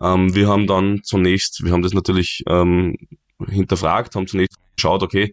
[0.00, 2.96] Ähm, wir haben dann zunächst, wir haben das natürlich ähm,
[3.48, 5.32] hinterfragt, haben zunächst geschaut, okay,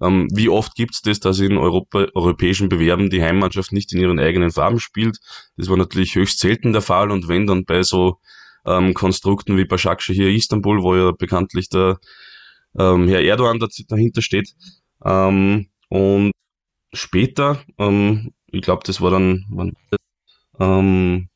[0.00, 4.00] ähm, wie oft gibt es das, dass in Europa, europäischen Bewerben die Heimmannschaft nicht in
[4.00, 5.18] ihren eigenen Farben spielt?
[5.56, 8.18] Das war natürlich höchst selten der Fall und wenn dann bei so
[8.66, 11.98] ähm, Konstrukten wie Başakşehir hier Istanbul, wo ja bekanntlich der
[12.78, 14.54] ähm, Herr Erdogan dahinter steht,
[15.04, 16.32] ähm, und
[16.92, 19.72] später, ähm, ich glaube, das war dann wann,
[20.58, 21.28] ähm,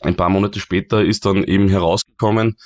[0.00, 2.56] ein paar Monate später, ist dann eben herausgekommen,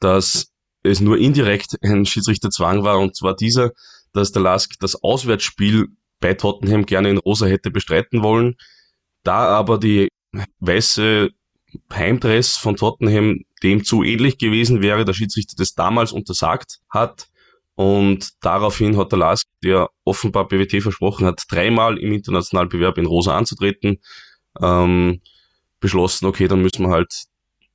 [0.00, 3.70] dass es nur indirekt ein Schiedsrichterzwang war, und zwar dieser,
[4.12, 5.88] dass der Lask das Auswärtsspiel
[6.20, 8.56] bei Tottenham gerne in Rosa hätte bestreiten wollen,
[9.22, 10.08] da aber die
[10.60, 11.30] weiße
[11.92, 17.28] Heimdress von Tottenham dem zu ähnlich gewesen wäre, der Schiedsrichter das damals untersagt hat,
[17.74, 23.06] und daraufhin hat der Lask, der offenbar BWT versprochen hat, dreimal im internationalen Bewerb in
[23.06, 23.98] Rosa anzutreten,
[24.60, 25.20] ähm,
[25.80, 27.24] beschlossen, okay, dann müssen wir halt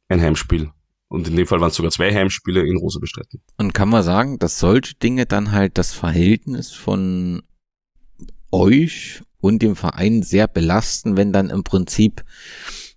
[0.07, 0.71] ein Heimspiel.
[1.09, 3.41] Und in dem Fall waren es sogar zwei Heimspiele in Rosa bestreiten.
[3.57, 7.43] Und kann man sagen, dass solche Dinge dann halt das Verhältnis von
[8.51, 12.23] euch und dem Verein sehr belasten, wenn dann im Prinzip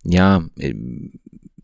[0.03, 0.45] ja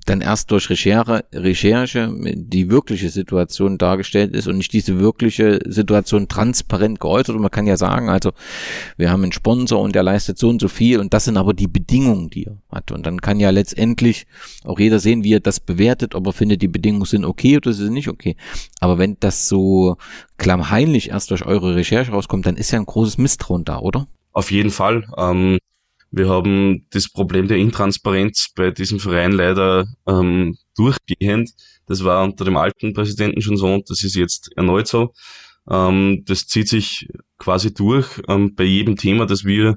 [0.06, 6.28] dann erst durch Recherche, Recherche die wirkliche Situation dargestellt ist und nicht diese wirkliche Situation
[6.28, 7.34] transparent geäußert.
[7.36, 8.32] Und man kann ja sagen, also
[8.96, 11.54] wir haben einen Sponsor und der leistet so und so viel und das sind aber
[11.54, 12.92] die Bedingungen, die er hat.
[12.92, 14.26] Und dann kann ja letztendlich
[14.64, 17.72] auch jeder sehen, wie er das bewertet, ob er findet, die Bedingungen sind okay oder
[17.72, 18.36] sind nicht okay.
[18.80, 19.96] Aber wenn das so
[20.38, 24.06] klammheimlich erst durch eure Recherche rauskommt, dann ist ja ein großes Misstrauen da, oder?
[24.32, 25.06] Auf jeden Fall.
[25.16, 25.58] Ähm
[26.10, 31.50] wir haben das Problem der Intransparenz bei diesem Verein leider ähm, durchgehend.
[31.86, 35.12] Das war unter dem alten Präsidenten schon so und das ist jetzt erneut so.
[35.68, 38.22] Ähm, das zieht sich quasi durch.
[38.28, 39.76] Ähm, bei jedem Thema, das wir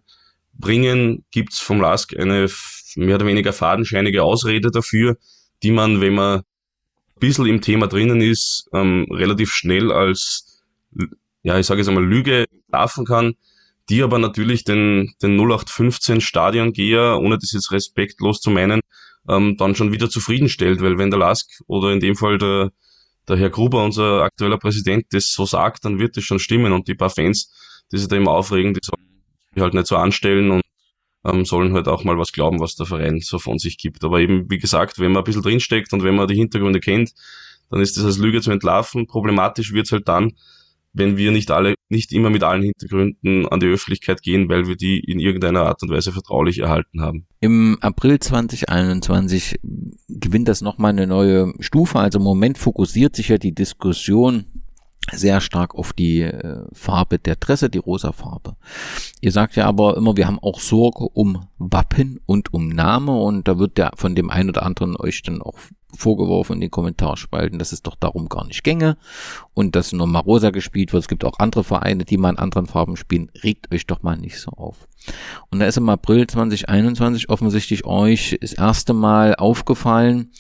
[0.53, 2.47] bringen, gibt's vom LASK eine
[2.95, 5.17] mehr oder weniger fadenscheinige Ausrede dafür,
[5.63, 6.43] die man, wenn man ein
[7.19, 10.63] bisschen im Thema drinnen ist, ähm, relativ schnell als,
[11.43, 13.35] ja, ich sage jetzt einmal, Lüge darfen kann
[13.89, 18.81] die aber natürlich den, den 0815 Stadiongeher, ohne das jetzt respektlos zu meinen,
[19.27, 22.71] ähm, dann schon wieder zufriedenstellt, weil wenn der Lask oder in dem Fall der,
[23.27, 26.87] der Herr Gruber, unser aktueller Präsident, das so sagt, dann wird das schon stimmen und
[26.87, 27.51] die paar Fans,
[27.91, 29.23] die sich da immer aufregen, die sollen
[29.53, 30.61] sich halt nicht so anstellen und
[31.25, 34.03] ähm, sollen halt auch mal was glauben, was der Verein so von sich gibt.
[34.03, 37.11] Aber eben, wie gesagt, wenn man ein bisschen drinsteckt und wenn man die Hintergründe kennt,
[37.69, 39.05] dann ist das als Lüge zu entlarven.
[39.07, 40.33] Problematisch wird's halt dann,
[40.93, 44.75] wenn wir nicht alle, nicht immer mit allen Hintergründen an die Öffentlichkeit gehen, weil wir
[44.75, 47.27] die in irgendeiner Art und Weise vertraulich erhalten haben.
[47.41, 49.59] Im April 2021
[50.07, 51.99] gewinnt das nochmal eine neue Stufe.
[51.99, 54.45] Also im Moment fokussiert sich ja die Diskussion
[55.11, 58.55] sehr stark auf die äh, Farbe der Dresse, die rosa Farbe.
[59.21, 63.47] Ihr sagt ja aber immer, wir haben auch Sorge um Wappen und um Name und
[63.47, 65.57] da wird der von dem einen oder anderen euch dann auch
[65.97, 68.97] vorgeworfen in den Kommentarspalten, dass es doch darum gar nicht gänge
[69.53, 71.03] und dass nur Marosa gespielt wird.
[71.03, 73.31] Es gibt auch andere Vereine, die mal in anderen Farben spielen.
[73.43, 74.87] Regt euch doch mal nicht so auf.
[75.49, 80.31] Und da ist im April 2021 offensichtlich euch das erste Mal aufgefallen,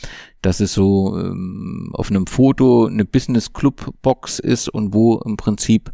[0.41, 5.37] dass es so ähm, auf einem Foto eine Business Club Box ist und wo im
[5.37, 5.91] Prinzip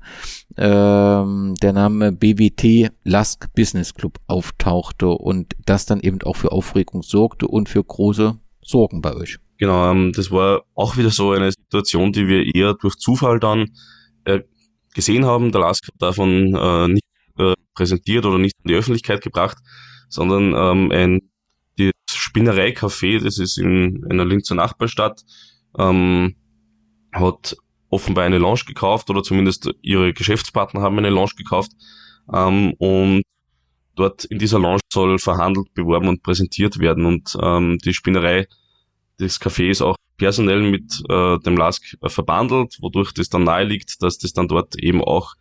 [0.57, 7.01] ähm, der Name BWT Lask Business Club auftauchte und das dann eben auch für Aufregung
[7.01, 9.39] sorgte und für große Sorgen bei euch.
[9.57, 13.71] Genau, ähm, das war auch wieder so eine Situation, die wir eher durch Zufall dann
[14.25, 14.41] äh,
[14.93, 15.51] gesehen haben.
[15.51, 17.05] Der Lask hat davon äh, nicht
[17.37, 19.57] äh, präsentiert oder nicht in die Öffentlichkeit gebracht,
[20.09, 21.21] sondern ähm, ein
[21.77, 25.21] das Spinnerei-Café, das ist in einer Linzer Nachbarstadt,
[25.77, 26.35] ähm,
[27.11, 27.57] hat
[27.89, 31.71] offenbar eine Lounge gekauft oder zumindest ihre Geschäftspartner haben eine Lounge gekauft
[32.33, 33.23] ähm, und
[33.95, 38.47] dort in dieser Lounge soll verhandelt, beworben und präsentiert werden und ähm, die Spinnerei
[39.19, 44.01] des Cafés auch personell mit äh, dem LASK äh, verbandelt, wodurch das dann nahe liegt,
[44.01, 45.34] dass das dann dort eben auch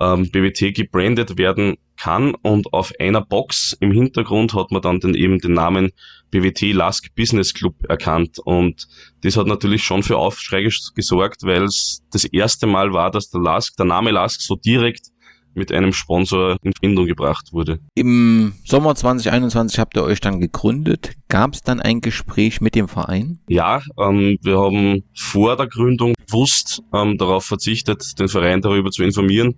[0.00, 2.34] ähm, BWT gebrandet werden kann.
[2.42, 5.92] Und auf einer Box im Hintergrund hat man dann den, eben den Namen
[6.30, 8.38] BWT Lask Business Club erkannt.
[8.44, 8.88] Und
[9.22, 13.40] das hat natürlich schon für Aufschrei gesorgt, weil es das erste Mal war, dass der
[13.40, 15.08] Lask, der Name Lask so direkt
[15.54, 17.78] mit einem Sponsor in Verbindung gebracht wurde.
[17.94, 21.12] Im Sommer 2021 habt ihr euch dann gegründet.
[21.28, 23.38] Gab es dann ein Gespräch mit dem Verein?
[23.48, 29.02] Ja, ähm, wir haben vor der Gründung bewusst ähm, darauf verzichtet, den Verein darüber zu
[29.02, 29.54] informieren,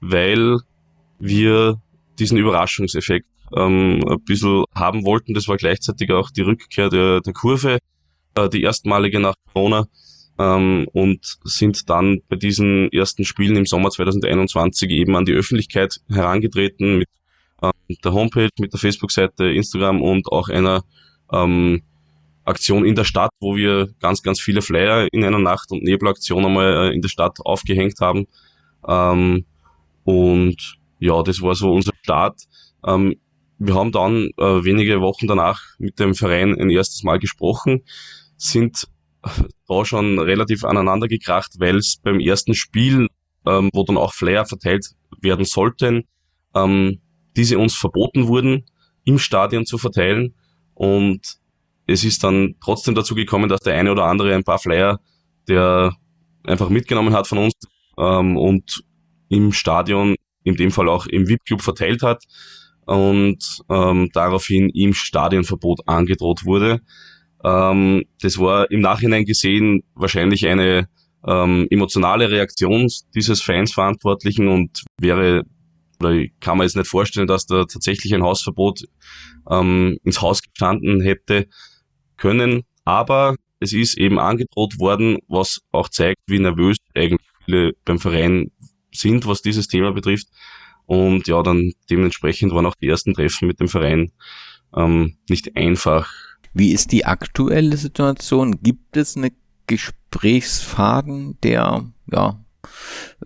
[0.00, 0.58] weil
[1.18, 1.80] wir
[2.18, 5.34] diesen Überraschungseffekt ähm, ein bisschen haben wollten.
[5.34, 7.78] Das war gleichzeitig auch die Rückkehr der, der Kurve,
[8.34, 9.86] äh, die erstmalige nach Corona
[10.40, 16.00] ähm, und sind dann bei diesen ersten Spielen im Sommer 2021 eben an die Öffentlichkeit
[16.08, 17.08] herangetreten mit
[17.62, 17.72] ähm,
[18.02, 20.82] der Homepage, mit der Facebook-Seite, Instagram und auch einer
[21.30, 21.82] ähm,
[22.44, 26.46] Aktion in der Stadt, wo wir ganz, ganz viele Flyer in einer Nacht- und Nebelaktion
[26.46, 28.26] einmal äh, in der Stadt aufgehängt haben.
[28.88, 29.44] Ähm,
[30.04, 32.40] und ja, das war so unser Start.
[32.86, 33.16] Ähm,
[33.58, 37.82] wir haben dann äh, wenige Wochen danach mit dem Verein ein erstes Mal gesprochen,
[38.38, 38.88] sind
[39.68, 43.08] da schon relativ aneinander gekracht, weil es beim ersten Spiel,
[43.46, 44.86] ähm, wo dann auch Flyer verteilt
[45.20, 46.04] werden sollten,
[46.54, 47.00] ähm,
[47.36, 48.64] diese uns verboten wurden,
[49.04, 50.34] im Stadion zu verteilen.
[50.74, 51.38] Und
[51.86, 55.00] es ist dann trotzdem dazu gekommen, dass der eine oder andere ein paar Flyer,
[55.48, 55.94] der
[56.44, 57.52] einfach mitgenommen hat von uns
[57.98, 58.82] ähm, und
[59.28, 62.24] im Stadion, in dem Fall auch im VIP-Club verteilt hat
[62.86, 66.80] und ähm, daraufhin ihm Stadionverbot angedroht wurde.
[67.44, 70.88] Ähm, das war im Nachhinein gesehen wahrscheinlich eine
[71.26, 75.44] ähm, emotionale Reaktion dieses Fansverantwortlichen und wäre,
[76.00, 78.84] oder kann mir jetzt nicht vorstellen, dass da tatsächlich ein Hausverbot
[79.50, 81.46] ähm, ins Haus gestanden hätte
[82.16, 82.62] können.
[82.84, 88.50] Aber es ist eben angedroht worden, was auch zeigt, wie nervös eigentlich viele beim Verein
[88.92, 90.28] sind, was dieses Thema betrifft.
[90.86, 94.10] Und ja, dann dementsprechend waren auch die ersten Treffen mit dem Verein
[94.74, 96.10] ähm, nicht einfach
[96.52, 98.62] wie ist die aktuelle Situation?
[98.62, 99.32] Gibt es eine
[99.66, 102.40] Gesprächsfaden, der ja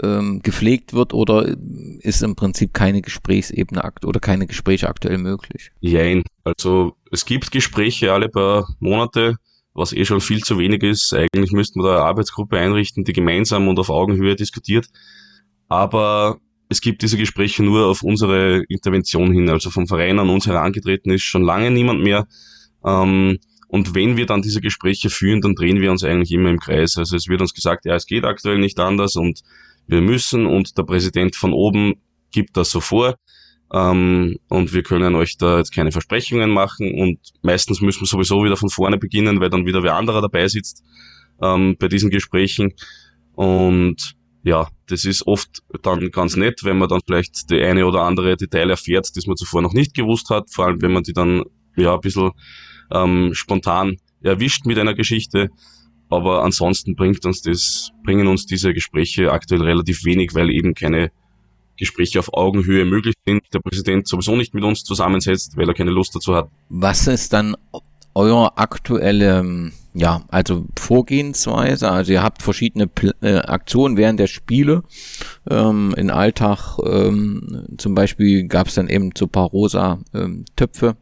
[0.03, 1.57] ähm, gepflegt wird oder
[2.01, 5.71] ist im Prinzip keine Gesprächsebene akt oder keine Gespräche aktuell möglich?
[5.81, 6.23] Jein.
[6.45, 9.37] Also es gibt Gespräche alle paar Monate,
[9.73, 11.15] was eh schon viel zu wenig ist.
[11.15, 14.87] Eigentlich müssten wir da eine Arbeitsgruppe einrichten, die gemeinsam und auf Augenhöhe diskutiert.
[15.69, 19.49] Aber es gibt diese Gespräche nur auf unsere Intervention hin.
[19.49, 22.27] Also vom Verein an uns herangetreten ist schon lange niemand mehr.
[22.85, 26.61] Ähm, und wenn wir dann diese Gespräche führen, dann drehen wir uns eigentlich immer im
[26.61, 26.97] Kreis.
[26.97, 29.41] Also es wird uns gesagt, ja, es geht aktuell nicht anders und
[29.87, 31.95] wir müssen und der Präsident von oben
[32.31, 33.17] gibt das so vor.
[33.73, 38.45] Ähm, und wir können euch da jetzt keine Versprechungen machen und meistens müssen wir sowieso
[38.45, 40.85] wieder von vorne beginnen, weil dann wieder wer anderer dabei sitzt
[41.43, 42.75] ähm, bei diesen Gesprächen.
[43.35, 44.15] Und
[44.45, 48.37] ja, das ist oft dann ganz nett, wenn man dann vielleicht die eine oder andere
[48.37, 51.43] Detail erfährt, das man zuvor noch nicht gewusst hat, vor allem wenn man die dann
[51.77, 52.31] ja ein bisschen
[52.93, 55.51] ähm, spontan erwischt mit einer Geschichte.
[56.11, 61.11] Aber ansonsten bringt uns das, bringen uns diese Gespräche aktuell relativ wenig, weil eben keine
[61.77, 63.43] Gespräche auf Augenhöhe möglich sind.
[63.53, 66.49] Der Präsident sowieso nicht mit uns zusammensetzt, weil er keine Lust dazu hat.
[66.69, 67.57] Was ist dann
[68.15, 74.27] eure aktuelle ähm, ja, also Vorgehensweise, also ihr habt verschiedene Pl äh, Aktionen während der
[74.27, 74.83] Spiele.
[75.49, 80.97] Ähm, in Alltag ähm, zum Beispiel gab es dann eben so paar rosa ähm, Töpfe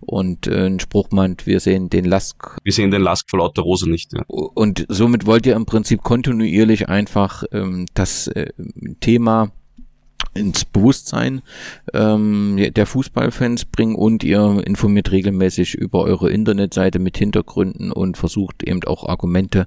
[0.00, 2.58] und äh, ein Spruchmand, wir sehen den Lask.
[2.64, 4.12] Wir sehen den Lask vor lauter Rose nicht.
[4.12, 4.24] Ja.
[4.26, 8.50] Und somit wollt ihr im Prinzip kontinuierlich einfach ähm, das äh,
[8.98, 9.52] Thema
[10.34, 11.42] ins Bewusstsein
[11.92, 18.62] ähm, der Fußballfans bringen und ihr informiert regelmäßig über eure Internetseite mit Hintergründen und versucht
[18.62, 19.66] eben auch Argumente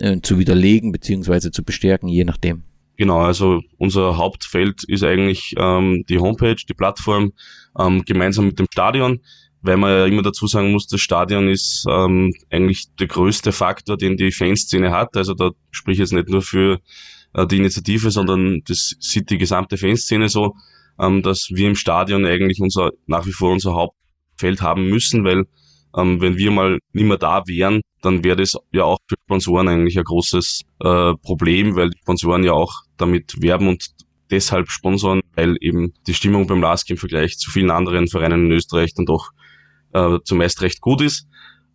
[0.00, 2.62] äh, zu widerlegen beziehungsweise zu bestärken, je nachdem.
[2.96, 7.32] Genau, also unser Hauptfeld ist eigentlich ähm, die Homepage, die Plattform,
[7.78, 9.20] ähm, gemeinsam mit dem Stadion,
[9.62, 13.96] weil man ja immer dazu sagen muss, das Stadion ist ähm, eigentlich der größte Faktor,
[13.96, 15.16] den die Fanszene hat.
[15.16, 16.80] Also da sprich ich jetzt nicht nur für
[17.34, 20.54] äh, die Initiative, sondern das sieht die gesamte Fanszene so,
[20.98, 25.44] ähm, dass wir im Stadion eigentlich unser, nach wie vor unser Hauptfeld haben müssen, weil
[25.96, 29.68] ähm, wenn wir mal nicht mehr da wären, dann wäre das ja auch für Sponsoren
[29.68, 33.86] eigentlich ein großes äh, Problem, weil die Sponsoren ja auch damit werben und
[34.30, 38.52] deshalb sponsoren, weil eben die Stimmung beim LASK im Vergleich zu vielen anderen Vereinen in
[38.52, 39.30] Österreich dann doch
[39.92, 41.26] äh, zumeist recht gut ist.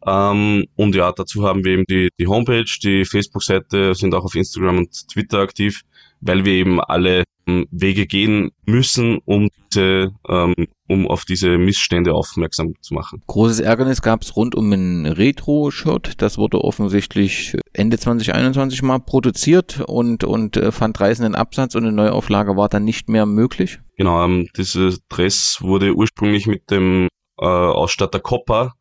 [0.05, 4.35] Ähm, und ja, dazu haben wir eben die, die Homepage, die Facebook-Seite, sind auch auf
[4.35, 5.81] Instagram und Twitter aktiv,
[6.21, 10.53] weil wir eben alle ähm, Wege gehen müssen, um diese, ähm,
[10.87, 13.23] um auf diese Missstände aufmerksam zu machen.
[13.25, 16.21] Großes Ärgernis gab es rund um ein Retro-Shirt.
[16.21, 21.93] Das wurde offensichtlich Ende 2021 mal produziert und, und äh, fand reißenden Absatz und eine
[21.93, 23.79] Neuauflage war dann nicht mehr möglich.
[23.97, 27.07] Genau, ähm, dieses Dress wurde ursprünglich mit dem
[27.39, 28.73] äh, Ausstatter Copper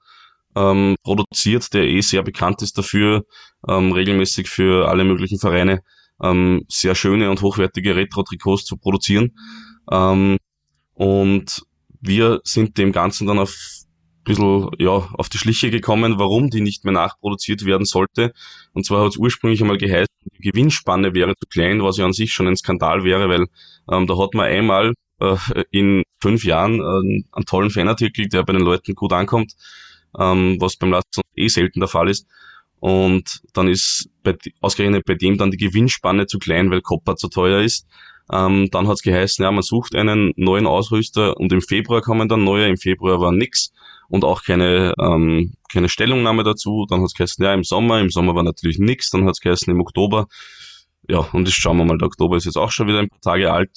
[0.57, 3.24] ähm, produziert, der eh sehr bekannt ist dafür,
[3.68, 5.80] ähm, regelmäßig für alle möglichen Vereine
[6.22, 9.32] ähm, sehr schöne und hochwertige Retro-Trikots zu produzieren.
[9.90, 10.38] Ähm,
[10.94, 11.62] und
[12.00, 13.55] wir sind dem Ganzen dann auf
[14.24, 18.32] bisschen ja, auf die Schliche gekommen, warum die nicht mehr nachproduziert werden sollte.
[18.72, 22.14] Und zwar hat es ursprünglich einmal geheißen, die Gewinnspanne wäre zu klein, was ja an
[22.14, 23.46] sich schon ein Skandal wäre, weil
[23.92, 25.36] ähm, da hat man einmal äh,
[25.70, 29.52] in fünf Jahren äh, einen tollen Fanartikel, der bei den Leuten gut ankommt
[30.18, 32.26] ähm, was beim Last eh selten der Fall ist.
[32.80, 37.28] Und dann ist bei, ausgerechnet bei dem dann die Gewinnspanne zu klein, weil Copper zu
[37.28, 37.86] teuer ist.
[38.32, 42.28] Ähm, dann hat es geheißen, ja, man sucht einen neuen Ausrüster und im Februar kommen
[42.28, 43.72] dann neue, im Februar war nix
[44.08, 46.86] und auch keine, ähm, keine Stellungnahme dazu.
[46.88, 49.40] Dann hat es geheißen, ja, im Sommer, im Sommer war natürlich nix, dann hat es
[49.40, 50.26] geheißen, im Oktober.
[51.08, 53.20] Ja, und jetzt schauen wir mal, der Oktober ist jetzt auch schon wieder ein paar
[53.20, 53.70] Tage alt.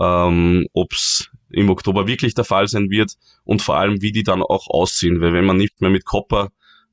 [0.00, 3.12] Ähm, Ob es im Oktober wirklich der Fall sein wird
[3.44, 5.20] und vor allem, wie die dann auch aussehen.
[5.20, 6.50] Weil wenn man nicht mehr mit Copper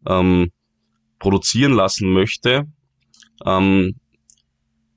[0.07, 0.51] ähm,
[1.19, 2.67] produzieren lassen möchte,
[3.45, 3.95] ähm,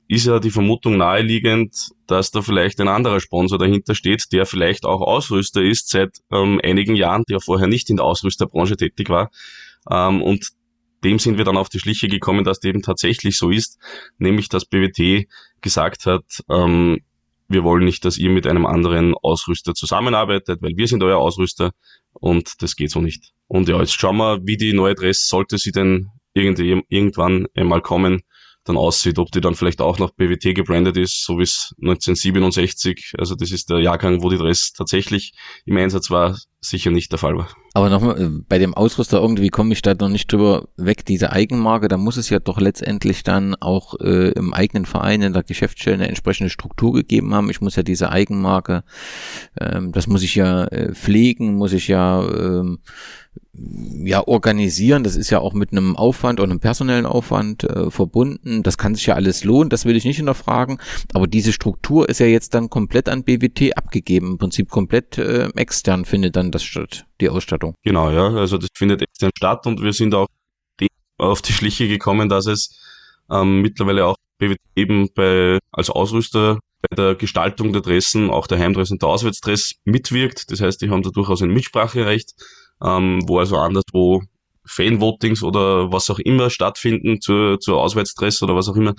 [0.08, 1.74] ist ja die Vermutung naheliegend,
[2.06, 6.60] dass da vielleicht ein anderer Sponsor dahinter steht, der vielleicht auch Ausrüster ist seit ähm,
[6.62, 9.30] einigen Jahren, der vorher nicht in der Ausrüsterbranche tätig war.
[9.90, 10.50] Ähm, und
[11.02, 13.78] dem sind wir dann auf die Schliche gekommen, dass dem tatsächlich so ist,
[14.18, 15.26] nämlich dass BWT
[15.60, 17.00] gesagt hat, ähm,
[17.48, 21.72] wir wollen nicht, dass ihr mit einem anderen Ausrüster zusammenarbeitet, weil wir sind euer Ausrüster
[22.12, 23.32] und das geht so nicht.
[23.46, 28.22] Und ja, jetzt schauen wir, wie die neue Dress, sollte sie denn irgendwann einmal kommen,
[28.66, 33.14] dann aussieht, ob die dann vielleicht auch noch BWT gebrandet ist, so wie es 1967,
[33.18, 35.32] also das ist der Jahrgang, wo die Dress tatsächlich
[35.64, 37.48] im Einsatz war, sicher nicht der Fall war.
[37.74, 41.32] Aber nochmal, äh, bei dem Ausrüster irgendwie komme ich da noch nicht drüber weg, diese
[41.32, 45.42] Eigenmarke, da muss es ja doch letztendlich dann auch äh, im eigenen Verein, in der
[45.42, 47.50] Geschäftsstelle eine entsprechende Struktur gegeben haben.
[47.50, 48.82] Ich muss ja diese Eigenmarke,
[49.60, 52.78] ähm, das muss ich ja äh, pflegen, muss ich ja ähm,
[53.52, 55.04] ja organisieren.
[55.04, 58.62] Das ist ja auch mit einem Aufwand und einem personellen Aufwand äh, verbunden.
[58.62, 60.78] Das kann sich ja alles lohnen, das will ich nicht hinterfragen.
[61.14, 64.32] Aber diese Struktur ist ja jetzt dann komplett an BWT abgegeben.
[64.32, 67.74] Im Prinzip komplett äh, extern findet dann das statt, die Ausstattung.
[67.82, 68.28] Genau, ja.
[68.28, 70.28] Also das findet extern statt und wir sind auch
[71.18, 72.78] auf die Schliche gekommen, dass es
[73.30, 78.58] ähm, mittlerweile auch BWT eben bei, als Ausrüster bei der Gestaltung der Dressen, auch der
[78.58, 80.50] Heimdress und der Auswärtsdress mitwirkt.
[80.50, 82.34] Das heißt, die haben da durchaus ein Mitspracherecht
[82.82, 84.22] ähm, wo also anderswo
[84.66, 88.94] Fanvotings oder was auch immer stattfinden zur, zur Auswärtsdress oder was auch immer,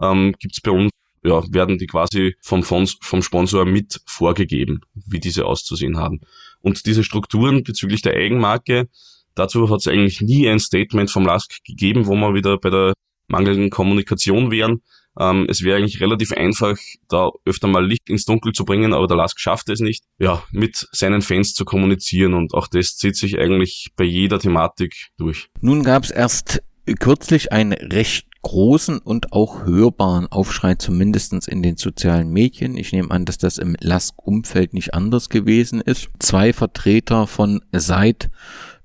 [0.00, 0.90] ähm, gibt bei uns,
[1.24, 6.20] ja, werden die quasi vom, vom Sponsor mit vorgegeben, wie diese auszusehen haben.
[6.60, 8.88] Und diese Strukturen bezüglich der Eigenmarke,
[9.34, 12.92] dazu hat es eigentlich nie ein Statement vom LASK gegeben, wo wir wieder bei der
[13.26, 14.82] mangelnden Kommunikation wären.
[15.18, 16.76] Ähm, es wäre eigentlich relativ einfach,
[17.08, 20.42] da öfter mal Licht ins Dunkel zu bringen, aber der Lask schafft es nicht, ja,
[20.52, 25.48] mit seinen Fans zu kommunizieren und auch das zieht sich eigentlich bei jeder Thematik durch.
[25.60, 26.62] Nun gab es erst
[27.00, 32.76] kürzlich ein recht großen und auch hörbaren Aufschrei, zumindestens in den sozialen Medien.
[32.76, 36.08] Ich nehme an, dass das im LASK-Umfeld nicht anders gewesen ist.
[36.20, 38.30] Zwei Vertreter von seit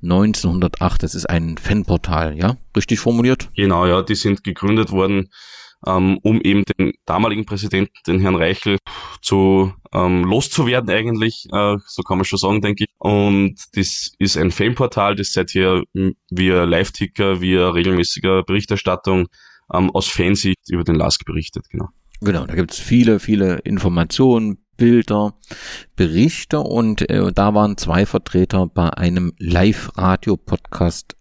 [0.02, 2.58] 1908, das ist ein Fanportal, ja?
[2.76, 3.52] Richtig formuliert?
[3.56, 5.30] Genau, ja, die sind gegründet worden
[5.86, 8.78] ähm, um eben den damaligen Präsidenten, den Herrn Reichel,
[9.22, 12.90] zu ähm, loszuwerden eigentlich, äh, so kann man schon sagen, denke ich.
[12.98, 15.84] Und das ist ein Fanportal, das seit hier
[16.30, 19.28] via Live-Ticker, via regelmäßiger Berichterstattung
[19.74, 21.90] ähm, aus Fansicht über den LASK berichtet, genau.
[22.22, 25.36] Genau, da gibt's viele, viele Informationen, Bilder,
[25.96, 31.16] Berichte und äh, da waren zwei Vertreter bei einem Live-Radio-Podcast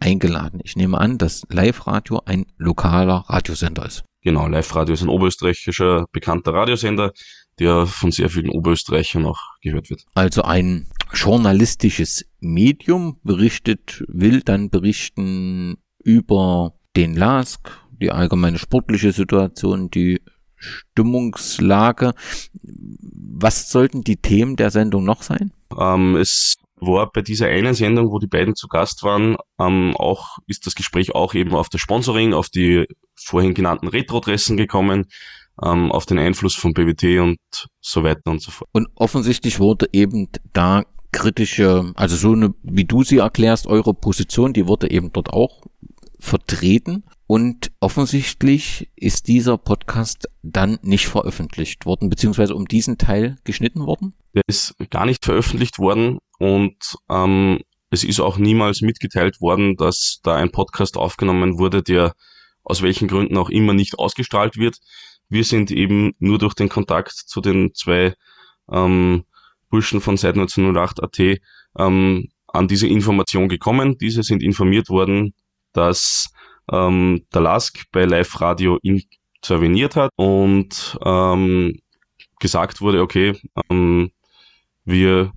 [0.00, 0.60] eingeladen.
[0.64, 4.04] Ich nehme an, dass Live-Radio ein lokaler Radiosender ist.
[4.22, 7.12] Genau, Live-Radio ist ein oberösterreichischer bekannter Radiosender,
[7.58, 10.04] der von sehr vielen Oberösterreichern auch gehört wird.
[10.14, 19.90] Also ein journalistisches Medium berichtet, will dann berichten über den LASK, die allgemeine sportliche Situation,
[19.90, 20.20] die
[20.56, 22.14] Stimmungslage.
[22.62, 25.52] Was sollten die Themen der Sendung noch sein?
[25.78, 30.38] Ähm, es war bei dieser einen Sendung, wo die beiden zu Gast waren, ähm, auch
[30.46, 35.06] ist das Gespräch auch eben auf das Sponsoring, auf die vorhin genannten Retro-Dressen gekommen,
[35.62, 37.38] ähm, auf den Einfluss von BWT und
[37.80, 38.68] so weiter und so fort.
[38.72, 44.52] Und offensichtlich wurde eben da kritische, also so eine, wie du sie erklärst, eure Position,
[44.52, 45.62] die wurde eben dort auch
[46.18, 47.04] vertreten.
[47.26, 54.14] Und offensichtlich ist dieser Podcast dann nicht veröffentlicht worden, beziehungsweise um diesen Teil geschnitten worden?
[54.34, 57.60] Der ist gar nicht veröffentlicht worden und ähm,
[57.90, 62.14] es ist auch niemals mitgeteilt worden, dass da ein Podcast aufgenommen wurde, der
[62.62, 64.78] aus welchen Gründen auch immer nicht ausgestrahlt wird.
[65.28, 68.14] Wir sind eben nur durch den Kontakt zu den zwei
[68.70, 69.24] ähm,
[69.70, 71.40] Burschen von seit 1908.at
[71.78, 73.96] ähm, an diese Information gekommen.
[73.98, 75.34] Diese sind informiert worden,
[75.72, 76.30] dass
[76.70, 81.78] ähm, der LASK bei Live Radio interveniert hat und ähm,
[82.40, 83.38] gesagt wurde, okay,
[83.70, 84.10] ähm,
[84.84, 85.32] wir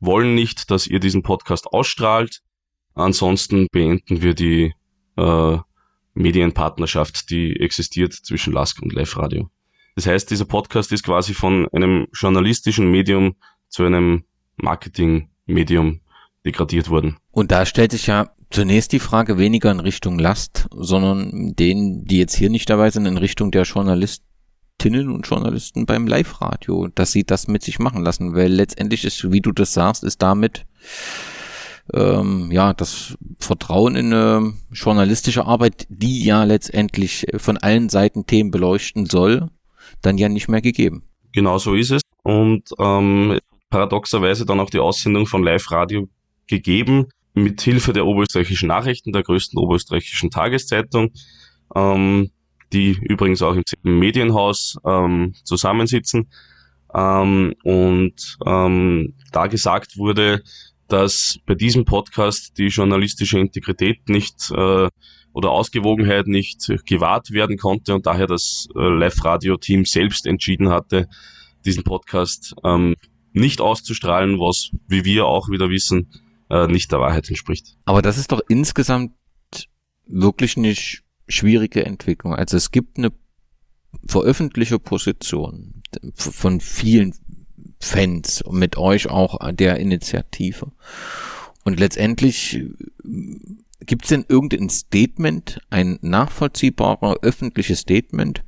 [0.00, 2.40] wollen nicht, dass ihr diesen Podcast ausstrahlt.
[2.94, 4.74] Ansonsten beenden wir die
[5.16, 5.58] äh,
[6.14, 9.50] Medienpartnerschaft, die existiert zwischen LASK und Live Radio.
[9.94, 13.36] Das heißt, dieser Podcast ist quasi von einem journalistischen Medium
[13.68, 14.24] zu einem
[14.56, 16.00] Marketing-Medium
[16.44, 17.16] degradiert worden.
[17.30, 22.18] Und da stellt sich ja zunächst die Frage weniger in Richtung Last, sondern denen, die
[22.18, 23.64] jetzt hier nicht dabei sind, in Richtung der
[24.80, 29.30] Journalistinnen und Journalisten beim Live-Radio, dass sie das mit sich machen lassen, weil letztendlich ist,
[29.30, 30.66] wie du das sagst, ist damit
[31.92, 38.50] ähm, ja das Vertrauen in eine journalistische Arbeit, die ja letztendlich von allen Seiten Themen
[38.50, 39.48] beleuchten soll,
[40.00, 41.02] dann ja nicht mehr gegeben.
[41.32, 42.02] Genau so ist es.
[42.22, 43.38] Und ähm,
[43.70, 46.08] paradoxerweise dann auch die Aussendung von Live-Radio
[46.46, 51.10] gegeben, mit Hilfe der oberösterreichischen Nachrichten, der größten oberösterreichischen Tageszeitung,
[51.74, 52.30] ähm,
[52.72, 56.28] die übrigens auch im Medienhaus ähm, zusammensitzen.
[56.94, 60.42] Ähm, und ähm, da gesagt wurde,
[60.88, 64.88] dass bei diesem Podcast die journalistische Integrität nicht äh,
[65.32, 71.08] oder Ausgewogenheit nicht gewahrt werden konnte und daher das äh, Live-Radio-Team selbst entschieden hatte,
[71.64, 72.96] diesen Podcast ähm,
[73.32, 76.10] nicht auszustrahlen, was, wie wir auch wieder wissen,
[76.50, 77.76] äh, nicht der Wahrheit entspricht.
[77.84, 79.12] Aber das ist doch insgesamt
[80.06, 80.74] wirklich eine
[81.28, 82.34] schwierige Entwicklung.
[82.34, 83.12] Also es gibt eine
[84.06, 85.82] veröffentlichte Position
[86.14, 87.14] von vielen
[87.80, 90.72] Fans und mit euch auch der Initiative.
[91.64, 92.70] Und letztendlich äh,
[93.80, 98.42] gibt es denn irgendein Statement, ein nachvollziehbarer öffentliches Statement,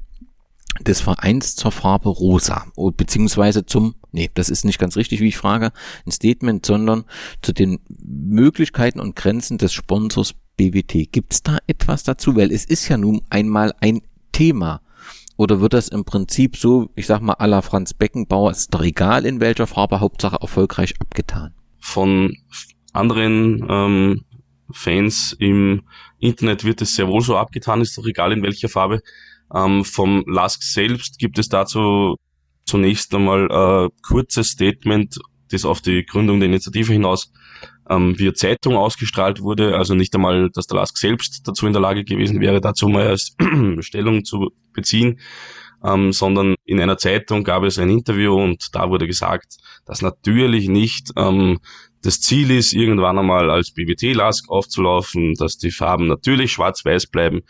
[0.81, 2.67] des Vereins zur Farbe Rosa,
[2.97, 5.73] beziehungsweise zum, nee, das ist nicht ganz richtig, wie ich frage,
[6.07, 7.05] ein Statement, sondern
[7.43, 11.11] zu den Möglichkeiten und Grenzen des Sponsors BWT.
[11.11, 12.37] Gibt es da etwas dazu?
[12.37, 14.83] Weil es ist ja nun einmal ein Thema.
[15.39, 18.83] Oder wird das im Prinzip so, ich sag mal, à la Franz Beckenbauer, ist doch
[18.83, 21.55] egal in welcher Farbe, Hauptsache erfolgreich abgetan?
[21.79, 22.37] Von
[22.93, 24.25] anderen ähm,
[24.71, 25.83] Fans im
[26.19, 29.01] Internet wird es sehr wohl so abgetan, ist doch egal in welcher Farbe.
[29.55, 32.17] Ähm, vom Lask selbst gibt es dazu
[32.67, 35.19] zunächst einmal ein äh, kurzes Statement,
[35.51, 37.33] das auf die Gründung der Initiative hinaus
[37.91, 39.77] ähm, via Zeitung ausgestrahlt wurde.
[39.77, 43.09] Also nicht einmal, dass der Lask selbst dazu in der Lage gewesen wäre, dazu mal
[43.09, 43.37] als
[43.81, 45.21] Stellung zu beziehen,
[45.85, 50.69] ähm, sondern in einer Zeitung gab es ein Interview und da wurde gesagt, dass natürlich
[50.69, 51.59] nicht ähm,
[52.03, 57.43] das Ziel ist, irgendwann einmal als BWT-Lask aufzulaufen, dass die Farben natürlich schwarz-weiß bleiben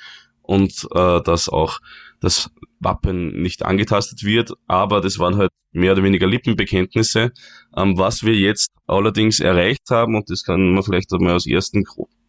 [0.43, 1.79] und äh, dass auch
[2.21, 2.51] das
[2.81, 7.33] Wappen nicht angetastet wird, aber das waren halt mehr oder weniger Lippenbekenntnisse.
[7.77, 11.85] Ähm, was wir jetzt allerdings erreicht haben, und das kann man vielleicht einmal als ersten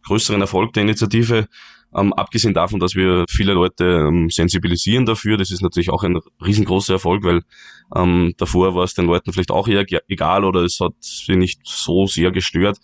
[0.06, 1.46] größeren Erfolg der Initiative
[1.94, 6.18] Ähm, abgesehen davon, dass wir viele Leute ähm, sensibilisieren dafür, das ist natürlich auch ein
[6.42, 7.42] riesengroßer Erfolg, weil
[7.94, 11.60] ähm, davor war es den Leuten vielleicht auch eher egal oder es hat sie nicht
[11.64, 12.78] so sehr gestört.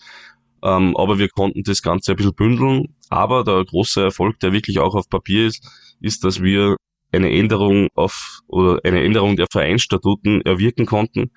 [0.62, 2.94] Ähm, aber wir konnten das Ganze ein bisschen bündeln.
[3.08, 5.64] Aber der große Erfolg, der wirklich auch auf Papier ist,
[6.02, 6.76] ist, dass wir
[7.12, 11.30] eine Änderung auf oder eine Änderung der Vereinsstatuten erwirken konnten,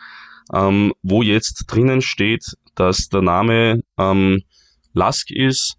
[0.53, 2.45] ähm, wo jetzt drinnen steht,
[2.75, 4.41] dass der Name ähm,
[4.93, 5.77] Lask ist,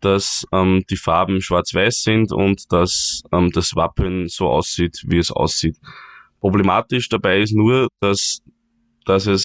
[0.00, 5.30] dass ähm, die Farben schwarz-weiß sind und dass ähm, das Wappen so aussieht, wie es
[5.30, 5.76] aussieht.
[6.40, 8.40] Problematisch dabei ist nur, dass,
[9.04, 9.44] dass es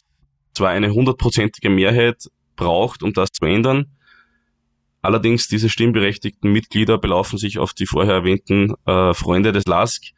[0.53, 2.23] zwar eine hundertprozentige Mehrheit
[2.55, 3.97] braucht, um das zu ändern,
[5.05, 10.11] allerdings diese stimmberechtigten Mitglieder belaufen sich auf die vorher erwähnten äh, Freunde des LASK,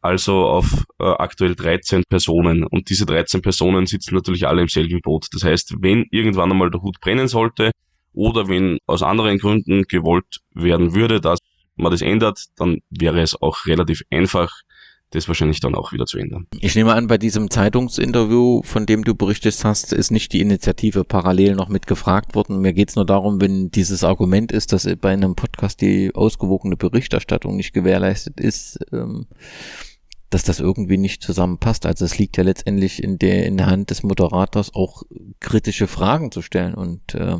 [0.00, 2.64] also auf äh, aktuell 13 Personen.
[2.64, 5.26] Und diese 13 Personen sitzen natürlich alle im selben Boot.
[5.32, 7.70] Das heißt, wenn irgendwann einmal der Hut brennen sollte,
[8.14, 11.40] oder wenn aus anderen Gründen gewollt werden würde, dass
[11.76, 14.52] man das ändert, dann wäre es auch relativ einfach,
[15.14, 16.46] das wahrscheinlich dann auch wieder zu ändern.
[16.60, 21.04] Ich nehme an, bei diesem Zeitungsinterview, von dem du berichtet hast, ist nicht die Initiative
[21.04, 22.60] parallel noch mit gefragt worden.
[22.60, 26.76] Mir geht es nur darum, wenn dieses Argument ist, dass bei einem Podcast die ausgewogene
[26.76, 29.26] Berichterstattung nicht gewährleistet ist, ähm,
[30.30, 31.86] dass das irgendwie nicht zusammenpasst.
[31.86, 35.04] Also es liegt ja letztendlich in der, in der Hand des Moderators auch
[35.38, 37.36] kritische Fragen zu stellen und äh,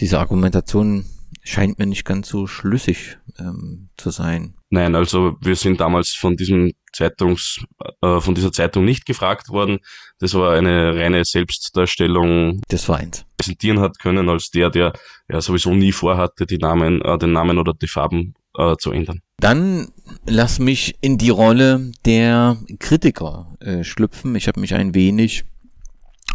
[0.00, 1.06] diese Argumentation
[1.42, 4.54] scheint mir nicht ganz so schlüssig ähm, zu sein.
[4.70, 7.64] Nein, also wir sind damals von diesem Zeitungs,
[8.00, 9.78] äh, von dieser Zeitung nicht gefragt worden.
[10.18, 13.26] Das war eine reine Selbstdarstellung des Vereins.
[13.36, 14.92] Präsentieren hat können als der, der
[15.28, 19.20] ja sowieso nie vorhatte, die Namen, äh, den Namen oder die Farben äh, zu ändern.
[19.38, 19.88] Dann
[20.26, 24.36] lass mich in die Rolle der Kritiker äh, schlüpfen.
[24.36, 25.44] Ich habe mich ein wenig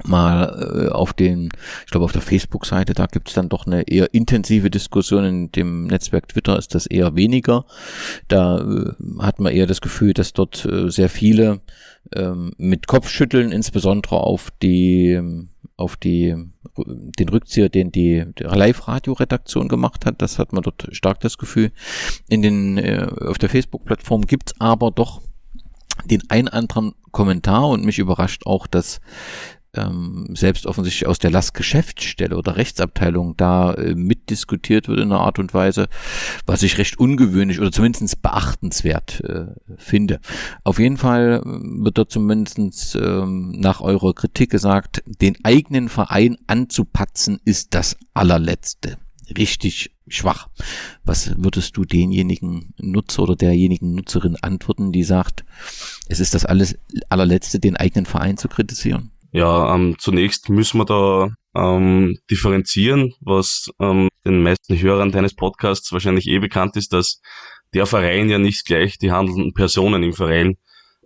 [0.05, 1.49] mal äh, auf den,
[1.85, 5.25] ich glaube auf der Facebook-Seite, da gibt es dann doch eine eher intensive Diskussion.
[5.25, 7.65] In dem Netzwerk Twitter ist das eher weniger.
[8.27, 11.61] Da äh, hat man eher das Gefühl, dass dort äh, sehr viele
[12.15, 15.21] ähm, mit Kopfschütteln insbesondere auf die
[15.75, 16.35] auf die
[16.85, 20.21] den Rückzieher, den die Live-Radio-Redaktion gemacht hat.
[20.21, 21.71] Das hat man dort stark das Gefühl.
[22.27, 25.21] In den äh, auf der Facebook-Plattform gibt's aber doch
[26.05, 29.01] den ein anderen Kommentar und mich überrascht auch, dass
[29.77, 35.39] ähm, selbst offensichtlich aus der Lastgeschäftsstelle oder Rechtsabteilung da äh, mitdiskutiert wird in einer Art
[35.39, 35.87] und Weise,
[36.45, 39.45] was ich recht ungewöhnlich oder zumindest beachtenswert äh,
[39.77, 40.19] finde.
[40.63, 46.37] Auf jeden Fall äh, wird da zumindest ähm, nach eurer Kritik gesagt, den eigenen Verein
[46.47, 48.97] anzupatzen ist das allerletzte.
[49.37, 50.47] Richtig schwach.
[51.03, 55.43] Was würdest du denjenigen Nutzer oder derjenigen Nutzerin antworten, die sagt,
[56.07, 56.77] es ist das alles
[57.09, 59.11] allerletzte, den eigenen Verein zu kritisieren?
[59.31, 65.91] Ja, ähm, zunächst müssen wir da ähm, differenzieren, was ähm, den meisten Hörern deines Podcasts
[65.91, 67.21] wahrscheinlich eh bekannt ist, dass
[67.73, 70.57] der Verein ja nicht gleich die handelnden Personen im Verein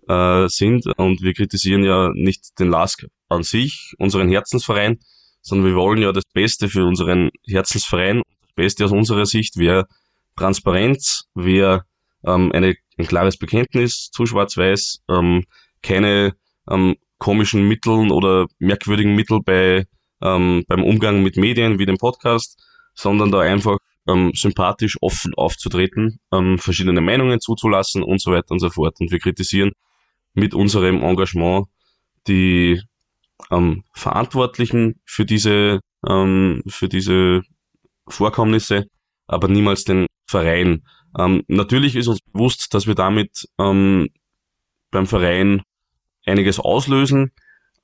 [0.08, 0.86] äh, sind.
[0.98, 5.00] Und wir kritisieren ja nicht den LASK an sich, unseren Herzensverein,
[5.42, 8.22] sondern wir wollen ja das Beste für unseren Herzensverein.
[8.42, 9.88] Das Beste aus unserer Sicht wäre
[10.36, 11.86] Transparenz, wäre
[12.26, 15.46] ähm, eine, ein klares Bekenntnis zu Schwarz-Weiß, ähm,
[15.82, 16.36] keine
[16.70, 19.86] ähm, komischen Mitteln oder merkwürdigen Mitteln bei,
[20.24, 22.60] ähm, beim Umgang mit Medien wie dem Podcast,
[22.96, 28.60] sondern da einfach ähm, sympathisch offen aufzutreten, ähm, verschiedene Meinungen zuzulassen und so weiter und
[28.60, 29.00] so fort.
[29.00, 29.72] Und wir kritisieren
[30.34, 31.68] mit unserem Engagement
[32.28, 32.82] die
[33.52, 37.44] ähm, Verantwortlichen für diese, ähm, für diese
[38.08, 38.88] Vorkommnisse,
[39.28, 40.82] aber niemals den Verein.
[41.20, 44.10] Ähm, natürlich ist uns bewusst, dass wir damit ähm,
[44.90, 45.62] beim Verein
[46.26, 47.32] einiges auslösen.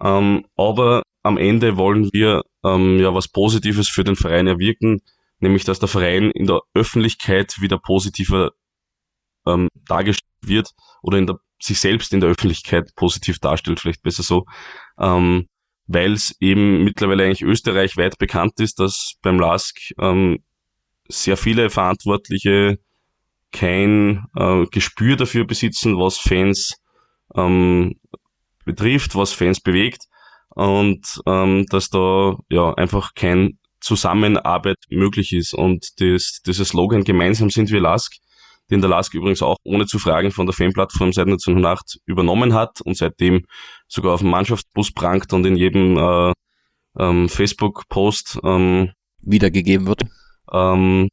[0.02, 5.02] Ähm, aber am Ende wollen wir ähm, ja was Positives für den Verein erwirken,
[5.40, 8.52] nämlich dass der Verein in der Öffentlichkeit wieder positiver
[9.46, 10.72] ähm, dargestellt wird
[11.02, 14.46] oder in der, sich selbst in der Öffentlichkeit positiv darstellt, vielleicht besser so,
[15.00, 15.48] ähm,
[15.88, 20.44] weil es eben mittlerweile eigentlich österreichweit bekannt ist, dass beim LASK ähm,
[21.08, 22.80] sehr viele Verantwortliche
[23.52, 26.76] kein äh, Gespür dafür besitzen, was Fans
[27.36, 27.96] ähm,
[28.68, 30.04] betrifft, was Fans bewegt
[30.50, 35.54] und ähm, dass da ja einfach kein Zusammenarbeit möglich ist.
[35.54, 38.14] Und das, dieses Slogan gemeinsam sind wir Lask,
[38.70, 42.82] den der Lask übrigens auch ohne zu fragen von der Fanplattform seit 1908 übernommen hat
[42.82, 43.46] und seitdem
[43.88, 46.34] sogar auf dem Mannschaftsbus prangt und in jedem äh,
[47.00, 48.92] ähm, Facebook-Post ähm,
[49.22, 50.02] wiedergegeben wird.
[50.52, 51.08] Ähm,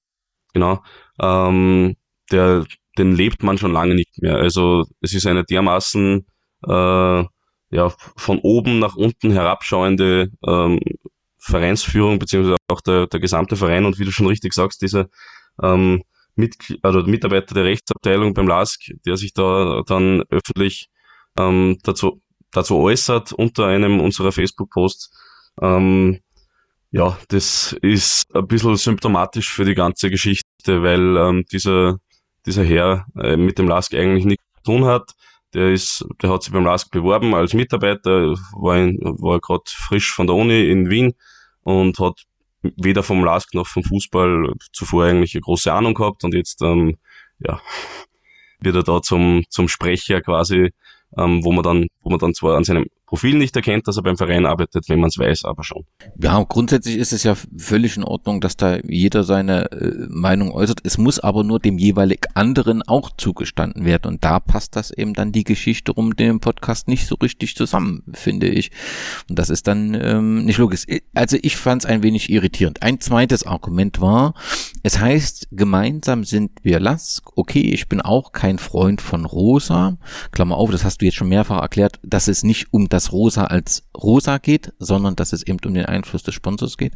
[0.53, 0.83] genau.
[1.21, 1.97] Ähm,
[2.33, 2.65] der,
[2.99, 4.37] den lebt man schon lange nicht mehr.
[4.37, 6.27] Also es ist eine dermaßen
[6.67, 7.25] äh,
[7.75, 10.79] ja, von oben nach unten herabschauende ähm,
[11.39, 15.11] Vereinsführung, beziehungsweise auch der, der gesamte Verein und wie du schon richtig sagst, diese
[15.61, 16.05] ähm,
[16.37, 20.89] mit, also Mitarbeiter der Rechtsabteilung beim LASK, der sich da dann öffentlich
[21.37, 22.23] ähm, dazu,
[22.53, 25.11] dazu äußert unter einem unserer Facebook-Posts.
[25.61, 26.21] Ähm,
[26.93, 31.99] ja, das ist ein bisschen symptomatisch für die ganze Geschichte, weil ähm, dieser,
[32.47, 35.13] dieser Herr äh, mit dem LASK eigentlich nichts zu tun hat.
[35.55, 40.13] Der ist, der hat sich beim LASK beworben als Mitarbeiter, war, in, war gerade frisch
[40.13, 41.15] von der Uni in Wien
[41.63, 42.25] und hat
[42.63, 46.97] weder vom LASK noch vom Fußball zuvor eigentlich eine große Ahnung gehabt und jetzt ähm,
[47.39, 47.61] ja,
[48.61, 50.73] wird er da zum, zum Sprecher quasi,
[51.17, 54.03] ähm, wo man dann, wo man dann zwar an seinem Profil nicht erkennt, dass er
[54.03, 55.85] beim Verein arbeitet, wenn man es weiß, aber schon.
[56.19, 60.81] Ja, grundsätzlich ist es ja völlig in Ordnung, dass da jeder seine äh, Meinung äußert.
[60.85, 64.07] Es muss aber nur dem jeweilig anderen auch zugestanden werden.
[64.07, 68.03] Und da passt das eben dann die Geschichte um den Podcast nicht so richtig zusammen,
[68.15, 68.71] finde ich.
[69.29, 70.85] Und das ist dann ähm, nicht logisch.
[71.15, 72.83] Also ich fand es ein wenig irritierend.
[72.83, 74.35] Ein zweites Argument war,
[74.83, 77.31] es heißt, gemeinsam sind wir Lask.
[77.37, 79.99] Okay, ich bin auch kein Freund von Rosa.
[80.33, 83.47] Klammer auf, das hast du jetzt schon mehrfach erklärt, dass es nicht um das Rosa
[83.47, 86.93] als Rosa geht, sondern dass es eben um den Einfluss des Sponsors geht.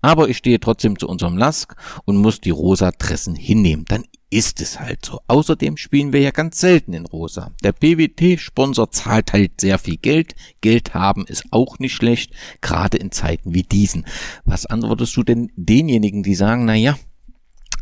[0.00, 1.74] Aber ich stehe trotzdem zu unserem Lask
[2.04, 3.84] und muss die rosa Dressen hinnehmen.
[3.88, 5.20] Dann ist es halt so.
[5.26, 7.50] Außerdem spielen wir ja ganz selten in rosa.
[7.64, 10.36] Der PWT-Sponsor zahlt halt sehr viel Geld.
[10.60, 14.06] Geld haben ist auch nicht schlecht, gerade in Zeiten wie diesen.
[14.44, 16.96] Was antwortest du denn denjenigen, die sagen, na ja,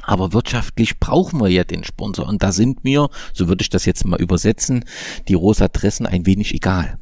[0.03, 2.27] aber wirtschaftlich brauchen wir ja den Sponsor.
[2.27, 4.87] Und da sind mir, so würde ich das jetzt mal übersetzen,
[5.29, 6.99] die rosa Dressen ein wenig egal.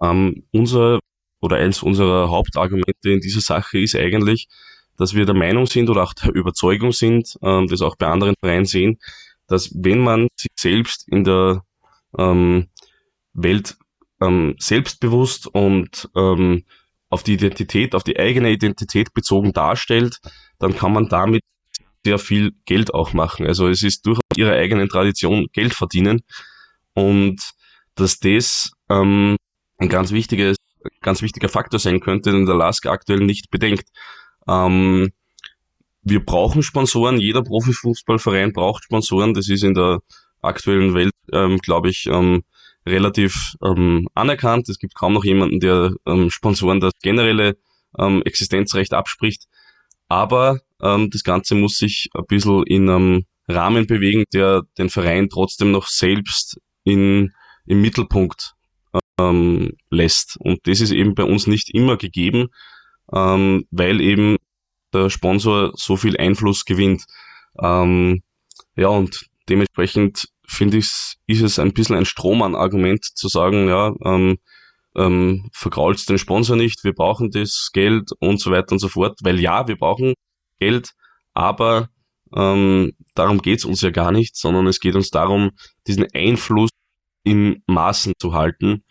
[0.00, 1.00] Ähm, unser
[1.40, 4.48] oder eins unserer Hauptargumente in dieser Sache ist eigentlich,
[4.96, 8.34] dass wir der Meinung sind oder auch der Überzeugung sind, ähm, das auch bei anderen
[8.40, 8.98] Vereinen sehen,
[9.46, 11.62] dass wenn man sich selbst in der
[12.18, 12.68] ähm,
[13.32, 13.76] Welt
[14.20, 16.64] ähm, selbstbewusst und ähm,
[17.10, 20.18] auf die Identität, auf die eigene Identität bezogen darstellt,
[20.58, 21.42] dann kann man damit
[22.04, 23.46] sehr viel Geld auch machen.
[23.46, 26.22] Also es ist durchaus ihrer eigenen Tradition Geld verdienen
[26.94, 27.40] und
[27.94, 29.36] dass das ähm,
[29.78, 30.56] ein ganz wichtiges,
[31.00, 33.88] ganz wichtiger Faktor sein könnte, den der LASK aktuell nicht bedenkt.
[34.48, 35.12] Ähm,
[36.02, 40.00] wir brauchen Sponsoren, jeder Profifußballverein braucht Sponsoren, das ist in der
[40.40, 42.44] aktuellen Welt, ähm, glaube ich, ähm,
[42.86, 44.68] relativ ähm, anerkannt.
[44.68, 47.56] Es gibt kaum noch jemanden, der ähm, Sponsoren das generelle
[47.98, 49.46] ähm, Existenzrecht abspricht.
[50.08, 55.28] Aber ähm, das Ganze muss sich ein bisschen in einem Rahmen bewegen, der den Verein
[55.28, 57.32] trotzdem noch selbst in,
[57.66, 58.55] im Mittelpunkt
[59.18, 60.36] ähm, lässt.
[60.38, 62.48] Und das ist eben bei uns nicht immer gegeben,
[63.12, 64.36] ähm, weil eben
[64.92, 67.04] der Sponsor so viel Einfluss gewinnt.
[67.60, 68.22] Ähm,
[68.76, 74.38] ja, und dementsprechend finde ich, ist es ein bisschen ein Strohmann-Argument zu sagen, ja, ähm,
[74.96, 79.18] ähm, vergraulst den Sponsor nicht, wir brauchen das Geld und so weiter und so fort,
[79.22, 80.14] weil ja, wir brauchen
[80.58, 80.92] Geld,
[81.34, 81.90] aber
[82.34, 85.50] ähm, darum geht's uns ja gar nicht, sondern es geht uns darum,
[85.86, 86.70] diesen Einfluss
[87.26, 88.84] im Maßen zu halten.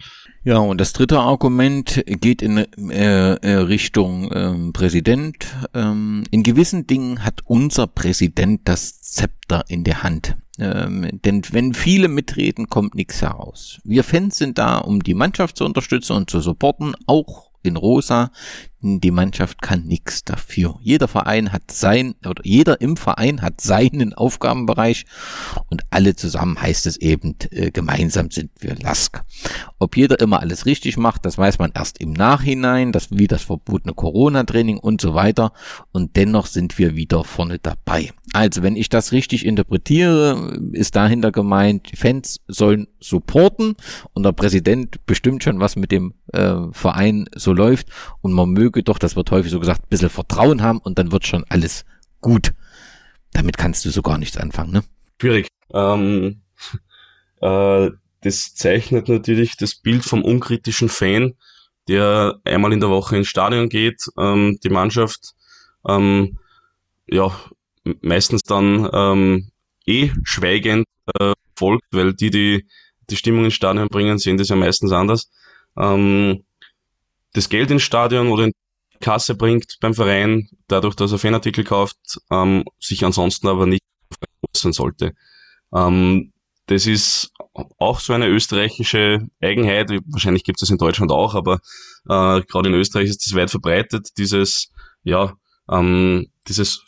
[0.44, 5.48] Ja, und das dritte Argument geht in äh, äh, Richtung ähm, Präsident.
[5.74, 10.36] Ähm, in gewissen Dingen hat unser Präsident das Zepter in der Hand.
[10.60, 13.80] Ähm, denn wenn viele mitreden, kommt nichts heraus.
[13.86, 18.32] Wir Fans sind da, um die Mannschaft zu unterstützen und zu supporten, auch in Rosa.
[18.88, 20.78] Die Mannschaft kann nichts dafür.
[20.80, 25.06] Jeder Verein hat sein, oder jeder im Verein hat seinen Aufgabenbereich
[25.72, 29.24] und alle zusammen heißt es eben, äh, gemeinsam sind wir Lask.
[29.80, 33.42] Ob jeder immer alles richtig macht, das weiß man erst im Nachhinein, das wie das
[33.42, 35.52] verbotene Corona-Training und so weiter.
[35.92, 38.12] Und dennoch sind wir wieder vorne dabei.
[38.34, 43.76] Also, wenn ich das richtig interpretiere, ist dahinter gemeint, Fans sollen supporten
[44.14, 47.88] und der Präsident bestimmt schon, was mit dem äh, Verein so läuft
[48.22, 51.12] und man möge doch, das wird häufig so gesagt, ein bisschen Vertrauen haben und dann
[51.12, 51.86] wird schon alles
[52.22, 52.54] gut.
[53.34, 54.84] Damit kannst du so gar nichts anfangen, ne?
[55.20, 55.48] Schwierig.
[55.74, 56.42] Ähm,
[57.42, 57.90] äh,
[58.22, 61.36] das zeichnet natürlich das Bild vom unkritischen Fan,
[61.88, 65.34] der einmal in der Woche ins Stadion geht, ähm, die Mannschaft
[65.88, 66.40] ähm,
[67.08, 67.32] ja
[68.02, 69.52] meistens dann ähm,
[69.86, 70.86] eh schweigend
[71.20, 72.66] äh, folgt, weil die, die
[73.10, 75.30] die Stimmung ins Stadion bringen, sehen das ja meistens anders.
[75.78, 76.44] Ähm,
[77.34, 78.54] das Geld ins Stadion oder in
[79.00, 81.98] Kasse bringt beim Verein, dadurch, dass er Fanartikel kauft,
[82.32, 83.84] ähm, sich ansonsten aber nicht
[84.54, 85.14] äußern sollte.
[85.74, 86.34] Ähm,
[86.68, 87.32] das ist
[87.78, 89.92] auch so eine österreichische Eigenheit.
[90.08, 91.60] Wahrscheinlich gibt es das in Deutschland auch, aber
[92.10, 94.72] äh, gerade in Österreich ist das weit verbreitet, dieses,
[95.04, 95.34] ja,
[95.70, 96.84] ähm, dieses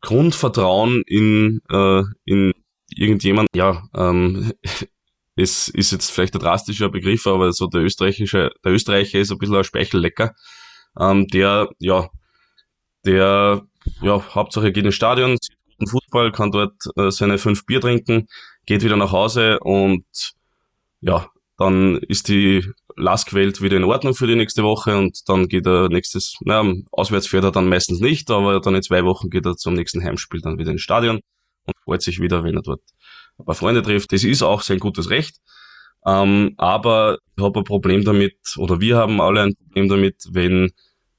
[0.00, 2.52] Grundvertrauen in, äh, in
[2.94, 4.52] irgendjemand, ja, ähm,
[5.36, 9.38] es ist jetzt vielleicht ein drastischer Begriff, aber so der österreichische, der Österreicher ist ein
[9.38, 10.34] bisschen ein Speichellecker,
[10.98, 12.08] ähm, der, ja,
[13.04, 13.62] der,
[14.00, 15.36] ja, Hauptsache geht ins Stadion,
[15.72, 18.28] guten Fußball, kann dort äh, seine fünf Bier trinken,
[18.66, 20.04] geht wieder nach Hause und
[21.00, 21.28] ja,
[21.58, 22.66] dann ist die
[22.96, 27.26] Lask-Welt wieder in Ordnung für die nächste Woche und dann geht er nächstes, naja, auswärts
[27.26, 30.40] fährt er dann meistens nicht, aber dann in zwei Wochen geht er zum nächsten Heimspiel
[30.40, 31.20] dann wieder ins Stadion
[31.66, 32.82] und freut sich wieder, wenn er dort
[33.38, 34.12] ein paar Freunde trifft.
[34.12, 35.38] Das ist auch sein gutes Recht.
[36.06, 40.72] Ähm, aber ich habe ein Problem damit, oder wir haben alle ein Problem damit, wenn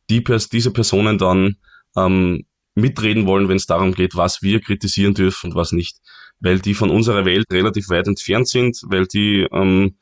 [0.09, 1.55] die, diese Personen dann
[1.95, 5.97] ähm, mitreden wollen, wenn es darum geht, was wir kritisieren dürfen und was nicht.
[6.39, 9.97] Weil die von unserer Welt relativ weit entfernt sind, weil die, ähm,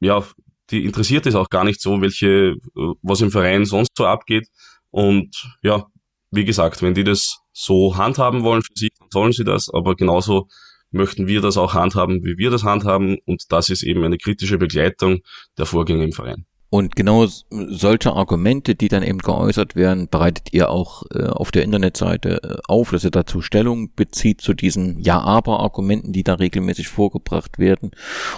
[0.00, 0.24] ja,
[0.70, 2.56] die interessiert es auch gar nicht so, welche,
[3.02, 4.48] was im Verein sonst so abgeht.
[4.90, 5.86] Und ja,
[6.30, 9.94] wie gesagt, wenn die das so handhaben wollen für sich, dann sollen sie das, aber
[9.94, 10.48] genauso
[10.94, 13.18] möchten wir das auch handhaben, wie wir das handhaben.
[13.26, 15.20] Und das ist eben eine kritische Begleitung
[15.58, 16.46] der Vorgänge im Verein.
[16.74, 21.62] Und genau solche Argumente, die dann eben geäußert werden, bereitet ihr auch äh, auf der
[21.62, 27.60] Internetseite äh, auf, dass ihr dazu Stellung bezieht zu diesen Ja-Aber-Argumenten, die da regelmäßig vorgebracht
[27.60, 27.92] werden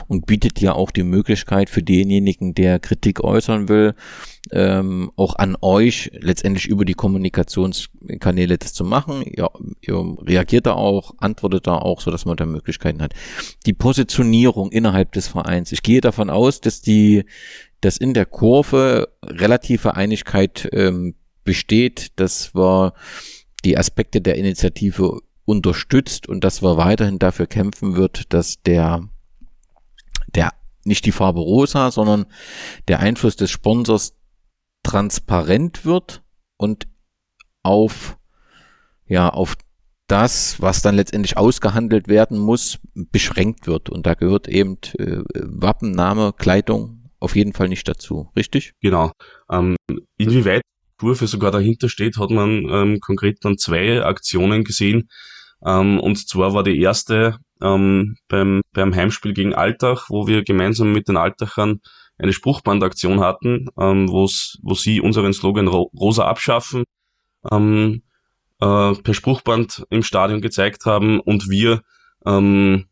[0.07, 3.95] und bietet ja auch die Möglichkeit für denjenigen, der Kritik äußern will,
[4.53, 9.24] ähm, auch an euch letztendlich über die Kommunikationskanäle das zu machen.
[9.34, 9.49] Ja,
[9.80, 13.14] ihr reagiert da auch, antwortet da auch, so dass man da Möglichkeiten hat.
[13.64, 15.72] Die Positionierung innerhalb des Vereins.
[15.72, 17.24] Ich gehe davon aus, dass die
[17.81, 21.14] dass in der Kurve relative Einigkeit ähm,
[21.45, 22.95] besteht, dass wir
[23.64, 29.09] die Aspekte der Initiative unterstützt und dass wir weiterhin dafür kämpfen wird, dass der,
[30.35, 30.53] der
[30.85, 32.27] nicht die Farbe rosa, sondern
[32.89, 34.14] der Einfluss des Sponsors
[34.83, 36.22] transparent wird
[36.57, 36.87] und
[37.62, 38.18] auf,
[39.07, 39.57] ja, auf
[40.09, 43.89] das, was dann letztendlich ausgehandelt werden muss, beschränkt wird.
[43.89, 48.73] Und da gehört eben äh, Wappen, Name, Kleidung auf jeden Fall nicht dazu, richtig?
[48.81, 49.12] Genau.
[49.51, 49.77] Ähm,
[50.17, 50.62] inwieweit
[50.99, 55.09] Kurve sogar dahinter steht, hat man ähm, konkret dann zwei Aktionen gesehen.
[55.64, 60.93] Ähm, und zwar war die erste ähm, beim, beim Heimspiel gegen Altach, wo wir gemeinsam
[60.93, 61.81] mit den Altachern
[62.19, 64.27] eine Spruchbandaktion hatten, ähm, wo
[64.75, 66.85] sie unseren Slogan Ro Rosa abschaffen
[67.51, 68.03] ähm,
[68.61, 71.83] äh, per Spruchband im Stadion gezeigt haben und wir
[72.25, 72.87] ähm,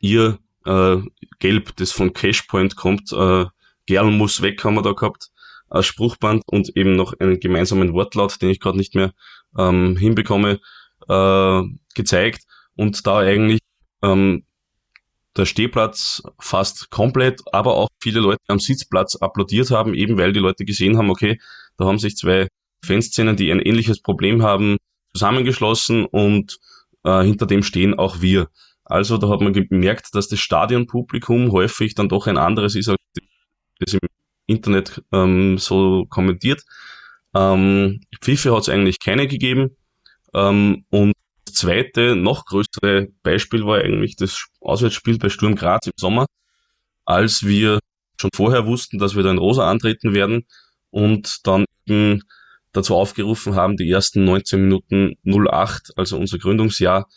[0.00, 0.38] ihr
[0.68, 1.02] äh,
[1.38, 3.12] Gelb, das von Cashpoint kommt.
[3.12, 3.46] Äh,
[3.86, 5.30] Gerl muss weg, haben wir da gehabt.
[5.70, 9.12] Als Spruchband und eben noch einen gemeinsamen Wortlaut, den ich gerade nicht mehr
[9.58, 10.60] ähm, hinbekomme,
[11.08, 11.62] äh,
[11.94, 12.44] gezeigt.
[12.76, 13.60] Und da eigentlich
[14.02, 14.44] ähm,
[15.36, 20.40] der Stehplatz fast komplett, aber auch viele Leute am Sitzplatz applaudiert haben, eben weil die
[20.40, 21.40] Leute gesehen haben, okay,
[21.76, 22.48] da haben sich zwei
[22.84, 24.78] Fanszenen, die ein ähnliches Problem haben,
[25.12, 26.58] zusammengeschlossen und
[27.04, 28.48] äh, hinter dem stehen auch wir.
[28.88, 32.98] Also da hat man gemerkt, dass das Stadionpublikum häufig dann doch ein anderes ist, als
[33.80, 34.00] das im
[34.46, 36.64] Internet ähm, so kommentiert.
[37.34, 39.76] Ähm, Pfiffe hat es eigentlich keine gegeben.
[40.34, 41.12] Ähm, und
[41.44, 46.26] das zweite, noch größere Beispiel war eigentlich das Auswärtsspiel bei Sturm Graz im Sommer,
[47.04, 47.78] als wir
[48.20, 50.46] schon vorher wussten, dass wir da in Rosa antreten werden
[50.90, 52.22] und dann eben
[52.72, 57.08] dazu aufgerufen haben, die ersten 19 Minuten 08, also unser Gründungsjahr,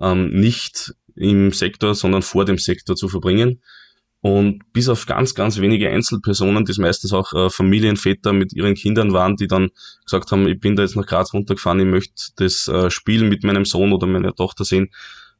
[0.00, 3.60] ähm, nicht im Sektor, sondern vor dem Sektor zu verbringen.
[4.20, 8.74] Und bis auf ganz, ganz wenige Einzelpersonen, die es meistens auch äh, Familienväter mit ihren
[8.74, 9.68] Kindern waren, die dann
[10.06, 13.44] gesagt haben, ich bin da jetzt nach Graz runtergefahren, ich möchte das äh, Spiel mit
[13.44, 14.88] meinem Sohn oder meiner Tochter sehen,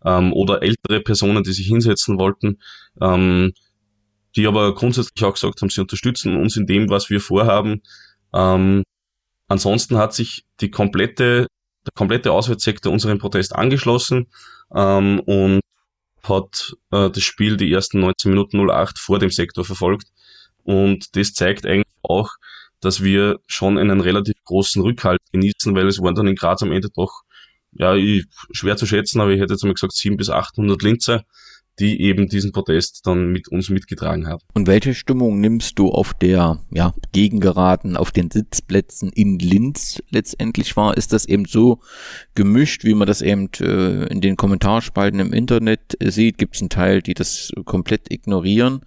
[0.04, 2.58] ähm, oder ältere Personen, die sich hinsetzen wollten,
[3.00, 3.52] ähm,
[4.36, 7.82] die aber grundsätzlich auch gesagt haben, sie unterstützen uns in dem, was wir vorhaben.
[8.34, 8.82] Ähm,
[9.48, 11.46] ansonsten hat sich die komplette,
[11.86, 14.26] der komplette Auswärtssektor unseren Protest angeschlossen
[14.74, 15.60] ähm, und
[16.28, 20.08] hat äh, das Spiel die ersten 19 Minuten 08 vor dem Sektor verfolgt.
[20.64, 22.30] Und das zeigt eigentlich auch,
[22.80, 26.72] dass wir schon einen relativ großen Rückhalt genießen, weil es waren dann in Graz am
[26.72, 27.22] Ende doch,
[27.72, 27.96] ja,
[28.52, 31.24] schwer zu schätzen, aber ich hätte jetzt mal gesagt 700 bis 800 Linzer,
[31.78, 34.40] die eben diesen Protest dann mit uns mitgetragen haben.
[34.54, 40.76] Und welche Stimmung nimmst du auf der ja, Gegengeraden, auf den Sitzplätzen in Linz letztendlich
[40.76, 40.96] wahr?
[40.96, 41.80] Ist das eben so
[42.34, 46.38] gemischt, wie man das eben äh, in den Kommentarspalten im Internet äh, sieht?
[46.38, 48.80] Gibt es einen Teil, die das komplett ignorieren?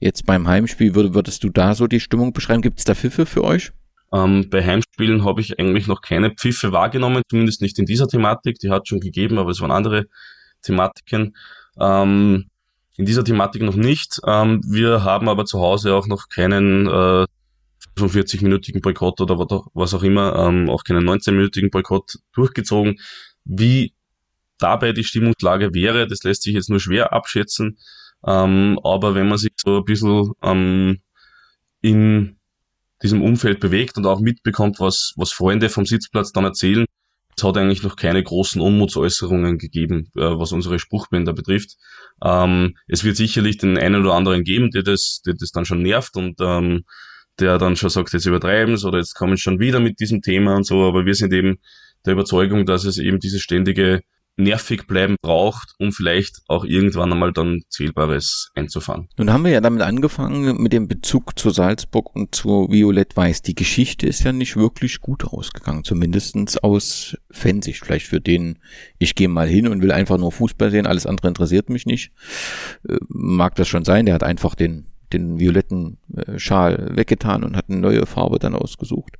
[0.00, 2.62] Jetzt beim Heimspiel würd, würdest du da so die Stimmung beschreiben?
[2.62, 3.72] Gibt es da Pfiffe für euch?
[4.12, 8.58] Ähm, bei Heimspielen habe ich eigentlich noch keine Pfiffe wahrgenommen, zumindest nicht in dieser Thematik.
[8.58, 10.06] Die hat schon gegeben, aber es waren andere
[10.62, 11.34] Thematiken.
[11.78, 12.46] Ähm,
[12.96, 14.20] in dieser Thematik noch nicht.
[14.26, 17.26] Ähm, wir haben aber zu Hause auch noch keinen äh,
[17.96, 23.00] 45-minütigen Boykott oder was auch immer, ähm, auch keinen 19-minütigen Boykott durchgezogen.
[23.44, 23.94] Wie
[24.58, 27.78] dabei die Stimmungslage wäre, das lässt sich jetzt nur schwer abschätzen.
[28.26, 31.00] Ähm, aber wenn man sich so ein bisschen ähm,
[31.82, 32.36] in
[33.02, 36.86] diesem Umfeld bewegt und auch mitbekommt, was, was Freunde vom Sitzplatz dann erzählen,
[37.36, 41.76] es hat eigentlich noch keine großen Unmutsäußerungen gegeben, äh, was unsere Spruchbänder betrifft.
[42.22, 45.82] Ähm, es wird sicherlich den einen oder anderen geben, der das, der das dann schon
[45.82, 46.84] nervt und ähm,
[47.40, 50.64] der dann schon sagt, jetzt übertreiben oder jetzt kommen schon wieder mit diesem Thema und
[50.64, 51.58] so, aber wir sind eben
[52.06, 54.02] der Überzeugung, dass es eben diese ständige
[54.36, 59.08] nervig bleiben braucht, um vielleicht auch irgendwann einmal dann Zählbares einzufahren.
[59.16, 63.42] Nun haben wir ja damit angefangen mit dem Bezug zu Salzburg und zu Violett-Weiß.
[63.42, 67.84] Die Geschichte ist ja nicht wirklich gut ausgegangen, zumindestens aus Fansicht.
[67.84, 68.58] Vielleicht für den,
[68.98, 72.12] ich gehe mal hin und will einfach nur Fußball sehen, alles andere interessiert mich nicht.
[72.88, 77.56] Äh, mag das schon sein, der hat einfach den den violetten äh, Schal weggetan und
[77.56, 79.16] hat eine neue Farbe dann ausgesucht.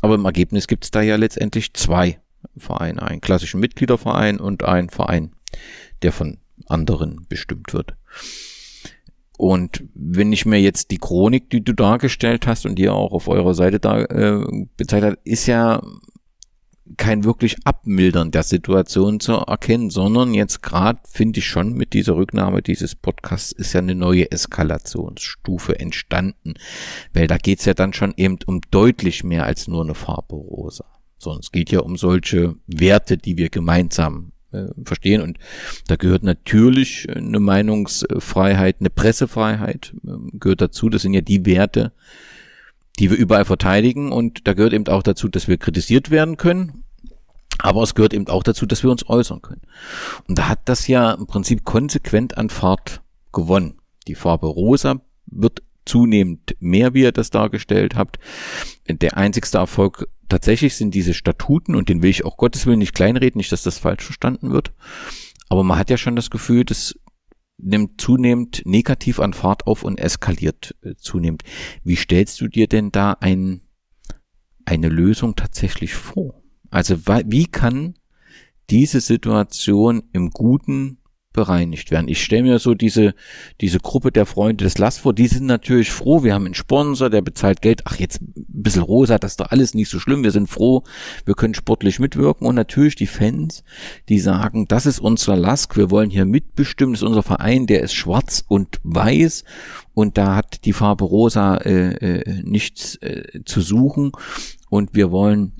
[0.00, 2.20] Aber im Ergebnis gibt es da ja letztendlich zwei
[2.56, 5.32] Verein, einen klassischen Mitgliederverein und einen Verein,
[6.02, 7.94] der von anderen bestimmt wird.
[9.36, 13.28] Und wenn ich mir jetzt die Chronik, die du dargestellt hast und die auch auf
[13.28, 14.44] eurer Seite da äh,
[14.76, 15.82] bezeichnet hat, ist ja
[16.96, 22.14] kein wirklich Abmildern der Situation zu erkennen, sondern jetzt gerade finde ich schon mit dieser
[22.14, 26.54] Rücknahme dieses Podcasts ist ja eine neue Eskalationsstufe entstanden,
[27.14, 30.84] weil da geht's ja dann schon eben um deutlich mehr als nur eine Farbe rosa
[31.24, 35.20] sondern es geht ja um solche Werte, die wir gemeinsam äh, verstehen.
[35.20, 35.38] Und
[35.88, 40.88] da gehört natürlich eine Meinungsfreiheit, eine Pressefreiheit äh, gehört dazu.
[40.88, 41.92] Das sind ja die Werte,
[42.98, 44.12] die wir überall verteidigen.
[44.12, 46.84] Und da gehört eben auch dazu, dass wir kritisiert werden können.
[47.58, 49.62] Aber es gehört eben auch dazu, dass wir uns äußern können.
[50.28, 53.02] Und da hat das ja im Prinzip konsequent an Fahrt
[53.32, 53.78] gewonnen.
[54.06, 58.18] Die Farbe rosa wird zunehmend mehr, wie ihr das dargestellt habt.
[58.88, 62.94] Der einzigste Erfolg tatsächlich sind diese Statuten und den will ich auch Gottes Willen nicht
[62.94, 64.72] kleinreden, nicht, dass das falsch verstanden wird.
[65.48, 66.94] Aber man hat ja schon das Gefühl, das
[67.58, 71.42] nimmt zunehmend negativ an Fahrt auf und eskaliert äh, zunehmend.
[71.82, 73.60] Wie stellst du dir denn da ein,
[74.64, 76.42] eine Lösung tatsächlich vor?
[76.70, 77.94] Also wie kann
[78.70, 80.98] diese Situation im Guten
[81.34, 82.08] bereinigt werden.
[82.08, 83.14] Ich stelle mir so diese,
[83.60, 87.10] diese Gruppe der Freunde des Last vor, die sind natürlich froh, wir haben einen Sponsor,
[87.10, 90.22] der bezahlt Geld, ach jetzt ein bisschen rosa, das ist doch alles nicht so schlimm,
[90.22, 90.84] wir sind froh,
[91.26, 92.46] wir können sportlich mitwirken.
[92.46, 93.64] Und natürlich die Fans,
[94.08, 97.82] die sagen, das ist unser Lask, wir wollen hier mitbestimmen, das ist unser Verein, der
[97.82, 99.44] ist schwarz und weiß.
[99.92, 104.12] Und da hat die Farbe rosa äh, äh, nichts äh, zu suchen.
[104.70, 105.52] Und wir wollen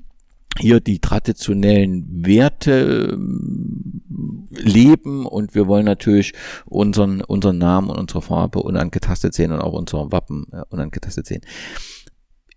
[0.57, 4.03] hier die traditionellen Werte ähm,
[4.51, 6.33] leben und wir wollen natürlich
[6.65, 11.41] unseren, unseren Namen und unsere Farbe unangetastet sehen und auch unser Wappen äh, unangetastet sehen.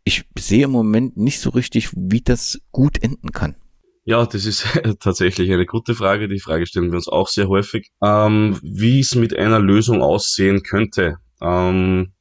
[0.04, 3.56] Ich sehe im Moment nicht so richtig, wie das gut enden kann.
[4.04, 4.64] Ja, das ist
[5.00, 6.28] tatsächlich eine gute Frage.
[6.28, 7.90] Die Frage stellen wir uns auch sehr häufig.
[8.02, 11.16] Ähm, wie es mit einer Lösung aussehen könnte.
[11.42, 12.12] Ähm,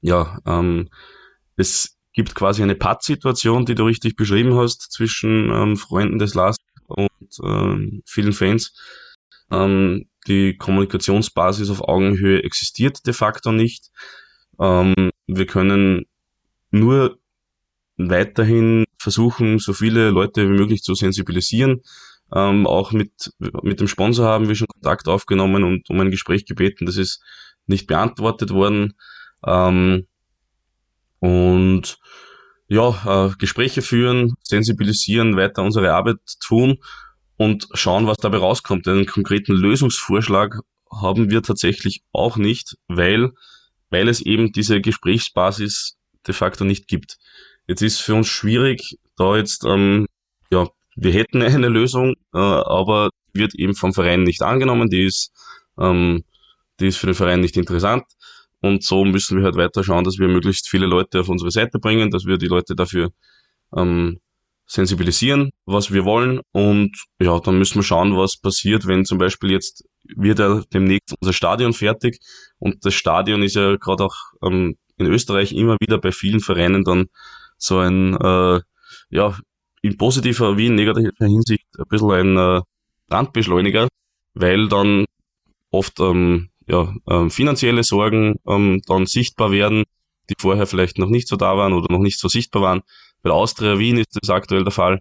[0.00, 0.88] ja, ähm,
[1.56, 6.58] es gibt quasi eine Pattsituation, die du richtig beschrieben hast, zwischen ähm, Freunden des Last
[6.88, 7.08] und
[7.44, 8.74] ähm, vielen Fans.
[9.52, 13.92] Ähm, die Kommunikationsbasis auf Augenhöhe existiert de facto nicht.
[14.58, 16.06] Ähm, wir können
[16.72, 17.20] nur
[17.98, 21.82] weiterhin versuchen, so viele Leute wie möglich zu sensibilisieren.
[22.34, 23.12] Ähm, auch mit,
[23.62, 26.84] mit dem Sponsor haben wir schon Kontakt aufgenommen und um ein Gespräch gebeten.
[26.84, 27.22] Das ist
[27.68, 28.94] nicht beantwortet worden.
[29.46, 30.08] Ähm,
[31.20, 31.98] und
[32.68, 36.78] ja, äh, Gespräche führen, sensibilisieren, weiter unsere Arbeit tun
[37.36, 38.86] und schauen, was dabei rauskommt.
[38.86, 40.60] Einen konkreten Lösungsvorschlag
[40.90, 43.30] haben wir tatsächlich auch nicht, weil,
[43.90, 45.96] weil es eben diese Gesprächsbasis
[46.26, 47.16] de facto nicht gibt.
[47.66, 50.06] Jetzt ist für uns schwierig, da jetzt, ähm,
[50.50, 55.32] ja, wir hätten eine Lösung, äh, aber wird eben vom Verein nicht angenommen, die ist,
[55.78, 56.24] ähm,
[56.80, 58.04] die ist für den Verein nicht interessant.
[58.60, 61.78] Und so müssen wir halt weiter schauen, dass wir möglichst viele Leute auf unsere Seite
[61.78, 63.10] bringen, dass wir die Leute dafür
[63.76, 64.20] ähm,
[64.66, 66.40] sensibilisieren, was wir wollen.
[66.52, 69.84] Und ja, dann müssen wir schauen, was passiert, wenn zum Beispiel jetzt
[70.16, 72.18] wird ja demnächst unser Stadion fertig.
[72.58, 76.84] Und das Stadion ist ja gerade auch ähm, in Österreich immer wieder bei vielen Vereinen
[76.84, 77.06] dann
[77.56, 78.60] so ein, äh,
[79.10, 79.38] ja,
[79.82, 82.62] in positiver wie in negativer Hinsicht ein bisschen ein äh,
[83.10, 83.88] Randbeschleuniger,
[84.34, 85.04] weil dann
[85.70, 89.84] oft ähm, ja, ähm, finanzielle Sorgen ähm, dann sichtbar werden,
[90.30, 92.82] die vorher vielleicht noch nicht so da waren oder noch nicht so sichtbar waren.
[93.22, 95.00] Bei Austria Wien ist das aktuell der Fall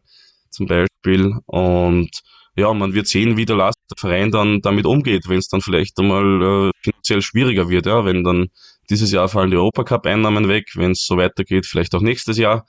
[0.49, 1.35] zum Beispiel.
[1.45, 2.09] Und
[2.55, 5.61] ja, man wird sehen, wie der Last der Verein dann damit umgeht, wenn es dann
[5.61, 8.47] vielleicht einmal äh, finanziell schwieriger wird, ja, wenn dann
[8.89, 12.65] dieses Jahr fallen die Europacup-Einnahmen weg, wenn es so weitergeht, vielleicht auch nächstes Jahr.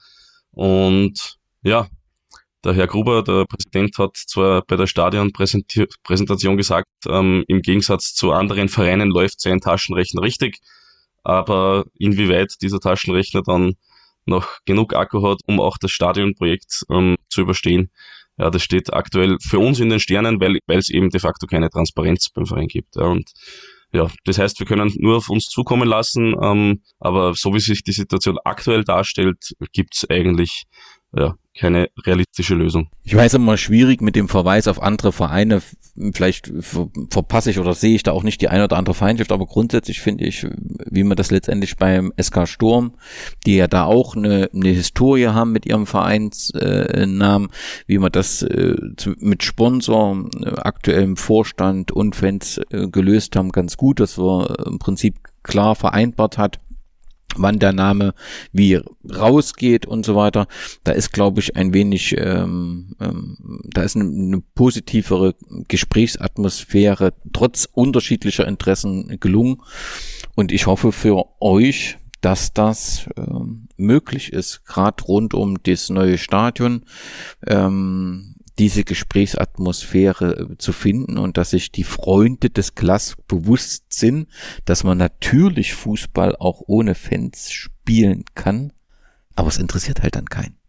[0.51, 1.87] Und ja,
[2.63, 8.31] der Herr Gruber, der Präsident, hat zwar bei der Stadionpräsentation gesagt, ähm, im Gegensatz zu
[8.31, 10.59] anderen Vereinen läuft sein Taschenrechner richtig,
[11.23, 13.75] aber inwieweit dieser Taschenrechner dann
[14.25, 17.91] noch genug Akku hat, um auch das Stadionprojekt ähm, zu überstehen,
[18.37, 21.69] ja, das steht aktuell für uns in den Sternen, weil es eben de facto keine
[21.69, 22.95] Transparenz beim Verein gibt.
[22.95, 23.29] Ja, und
[23.91, 27.83] ja, das heißt, wir können nur auf uns zukommen lassen, ähm, aber so wie sich
[27.83, 30.65] die Situation aktuell darstellt, gibt es eigentlich
[31.15, 32.89] ja, keine realistische Lösung.
[33.03, 35.61] Ich weiß immer schwierig mit dem Verweis auf andere Vereine.
[36.13, 36.51] Vielleicht
[37.09, 39.99] verpasse ich oder sehe ich da auch nicht die eine oder andere Feindschaft, aber grundsätzlich
[39.99, 40.47] finde ich,
[40.85, 42.93] wie man das letztendlich beim SK Sturm,
[43.45, 47.53] die ja da auch eine, eine Historie haben mit ihrem Vereinsnamen, äh,
[47.87, 48.75] wie man das äh,
[49.17, 54.79] mit Sponsor, äh, aktuellem Vorstand und Fans äh, gelöst haben, ganz gut, dass man im
[54.79, 56.59] Prinzip klar vereinbart hat
[57.35, 58.13] wann der Name
[58.51, 60.47] wie rausgeht und so weiter.
[60.83, 65.35] Da ist, glaube ich, ein wenig, ähm, ähm, da ist eine, eine positivere
[65.67, 69.61] Gesprächsatmosphäre trotz unterschiedlicher Interessen gelungen.
[70.35, 76.17] Und ich hoffe für euch, dass das ähm, möglich ist, gerade rund um das neue
[76.17, 76.83] Stadion.
[77.47, 84.27] Ähm, diese Gesprächsatmosphäre äh, zu finden und dass sich die Freunde des Klass bewusst sind,
[84.65, 88.73] dass man natürlich Fußball auch ohne Fans spielen kann,
[89.35, 90.59] aber es interessiert halt dann keinen.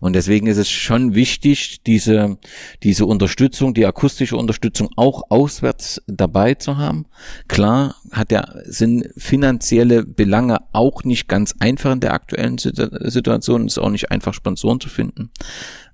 [0.00, 2.36] Und deswegen ist es schon wichtig, diese,
[2.82, 7.06] diese Unterstützung, die akustische Unterstützung auch auswärts dabei zu haben.
[7.48, 13.66] Klar hat der, sind finanzielle Belange auch nicht ganz einfach in der aktuellen Situation.
[13.66, 15.30] Es ist auch nicht einfach, Sponsoren zu finden.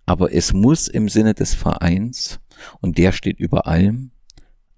[0.06, 2.40] Aber es muss im Sinne des Vereins,
[2.80, 4.10] und der steht über allem,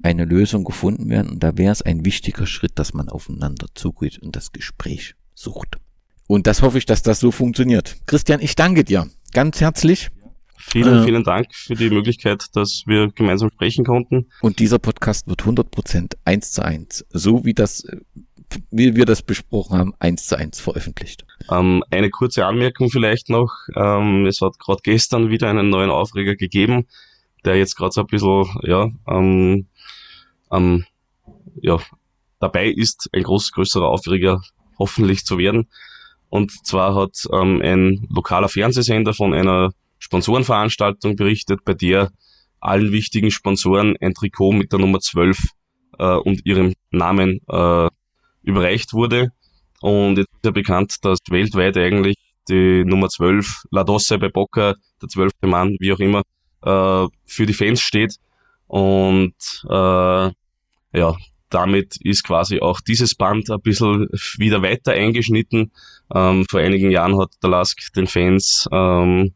[0.03, 1.31] eine Lösung gefunden werden.
[1.31, 5.79] Und da wäre es ein wichtiger Schritt, dass man aufeinander zugeht und das Gespräch sucht.
[6.27, 7.97] Und das hoffe ich, dass das so funktioniert.
[8.07, 10.11] Christian, ich danke dir ganz herzlich.
[10.57, 14.29] Vielen, äh, vielen Dank für die Möglichkeit, dass wir gemeinsam sprechen konnten.
[14.41, 17.87] Und dieser Podcast wird 100% eins zu eins, so wie das
[18.71, 21.25] wie wir das besprochen haben, eins zu eins veröffentlicht.
[21.51, 23.53] Ähm, eine kurze Anmerkung vielleicht noch.
[23.75, 26.87] Ähm, es hat gerade gestern wieder einen neuen Aufreger gegeben,
[27.45, 29.67] der jetzt gerade so ein bisschen, ja, ähm,
[30.53, 30.85] ähm,
[31.61, 31.79] ja,
[32.41, 34.43] dabei ist, ein groß, größerer Aufreger
[34.79, 35.69] hoffentlich zu werden.
[36.29, 42.11] Und zwar hat ähm, ein lokaler Fernsehsender von einer Sponsorenveranstaltung berichtet, bei der
[42.61, 45.39] allen wichtigen Sponsoren ein Trikot mit der Nummer 12
[45.99, 47.89] äh, und ihrem Namen äh,
[48.45, 49.33] überreicht wurde.
[49.81, 52.17] Und jetzt ist ja bekannt, dass weltweit eigentlich
[52.49, 56.23] die Nummer 12, La Dosse bei Boca, der zwölfte Mann, wie auch immer,
[56.63, 58.17] äh, für die Fans steht.
[58.67, 59.35] Und
[59.69, 60.31] äh,
[60.95, 61.17] ja,
[61.51, 65.71] damit ist quasi auch dieses Band ein bisschen wieder weiter eingeschnitten.
[66.15, 69.35] Ähm, vor einigen Jahren hat der Lask den Fans ähm,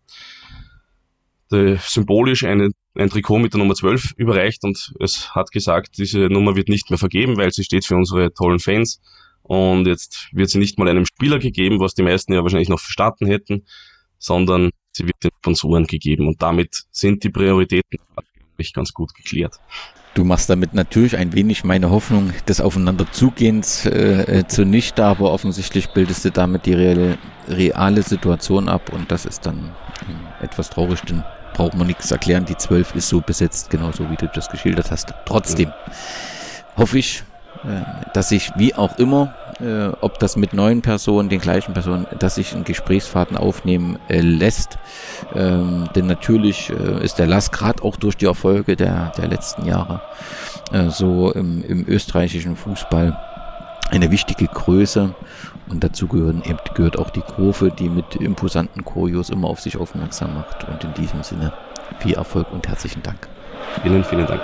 [1.50, 6.56] symbolisch eine, ein Trikot mit der Nummer 12 überreicht und es hat gesagt, diese Nummer
[6.56, 9.00] wird nicht mehr vergeben, weil sie steht für unsere tollen Fans.
[9.42, 12.80] Und jetzt wird sie nicht mal einem Spieler gegeben, was die meisten ja wahrscheinlich noch
[12.80, 13.64] verstanden hätten,
[14.18, 16.28] sondern sie wird den Sponsoren gegeben.
[16.28, 17.98] Und damit sind die Prioritäten
[18.74, 19.58] ganz gut geklärt.
[20.14, 25.90] Du machst damit natürlich ein wenig meine Hoffnung des Aufeinanderzugehens äh, äh, zunichte, aber offensichtlich
[25.90, 27.18] bildest du damit die reale,
[27.48, 29.76] reale Situation ab und das ist dann
[30.40, 31.22] äh, etwas traurig, denn
[31.58, 32.44] braucht man nichts erklären.
[32.44, 35.12] Die 12 ist so besetzt, genauso wie du das geschildert hast.
[35.26, 35.72] Trotzdem
[36.76, 37.24] hoffe ich,
[37.64, 37.82] äh,
[38.14, 42.36] dass sich wie auch immer, äh, ob das mit neuen Personen, den gleichen Personen, dass
[42.36, 44.78] sich ein Gesprächsfaden aufnehmen äh, lässt.
[45.34, 50.00] Ähm, denn natürlich ist der Lass gerade auch durch die Erfolge der, der letzten Jahre
[50.88, 53.18] so im, im österreichischen Fußball
[53.90, 55.14] eine wichtige Größe
[55.68, 59.76] und dazu gehören eben, gehört auch die Kurve, die mit imposanten Choreos immer auf sich
[59.76, 60.66] aufmerksam macht.
[60.68, 61.52] Und in diesem Sinne
[61.98, 63.28] viel Erfolg und herzlichen Dank.
[63.82, 64.40] Vielen, vielen Dank.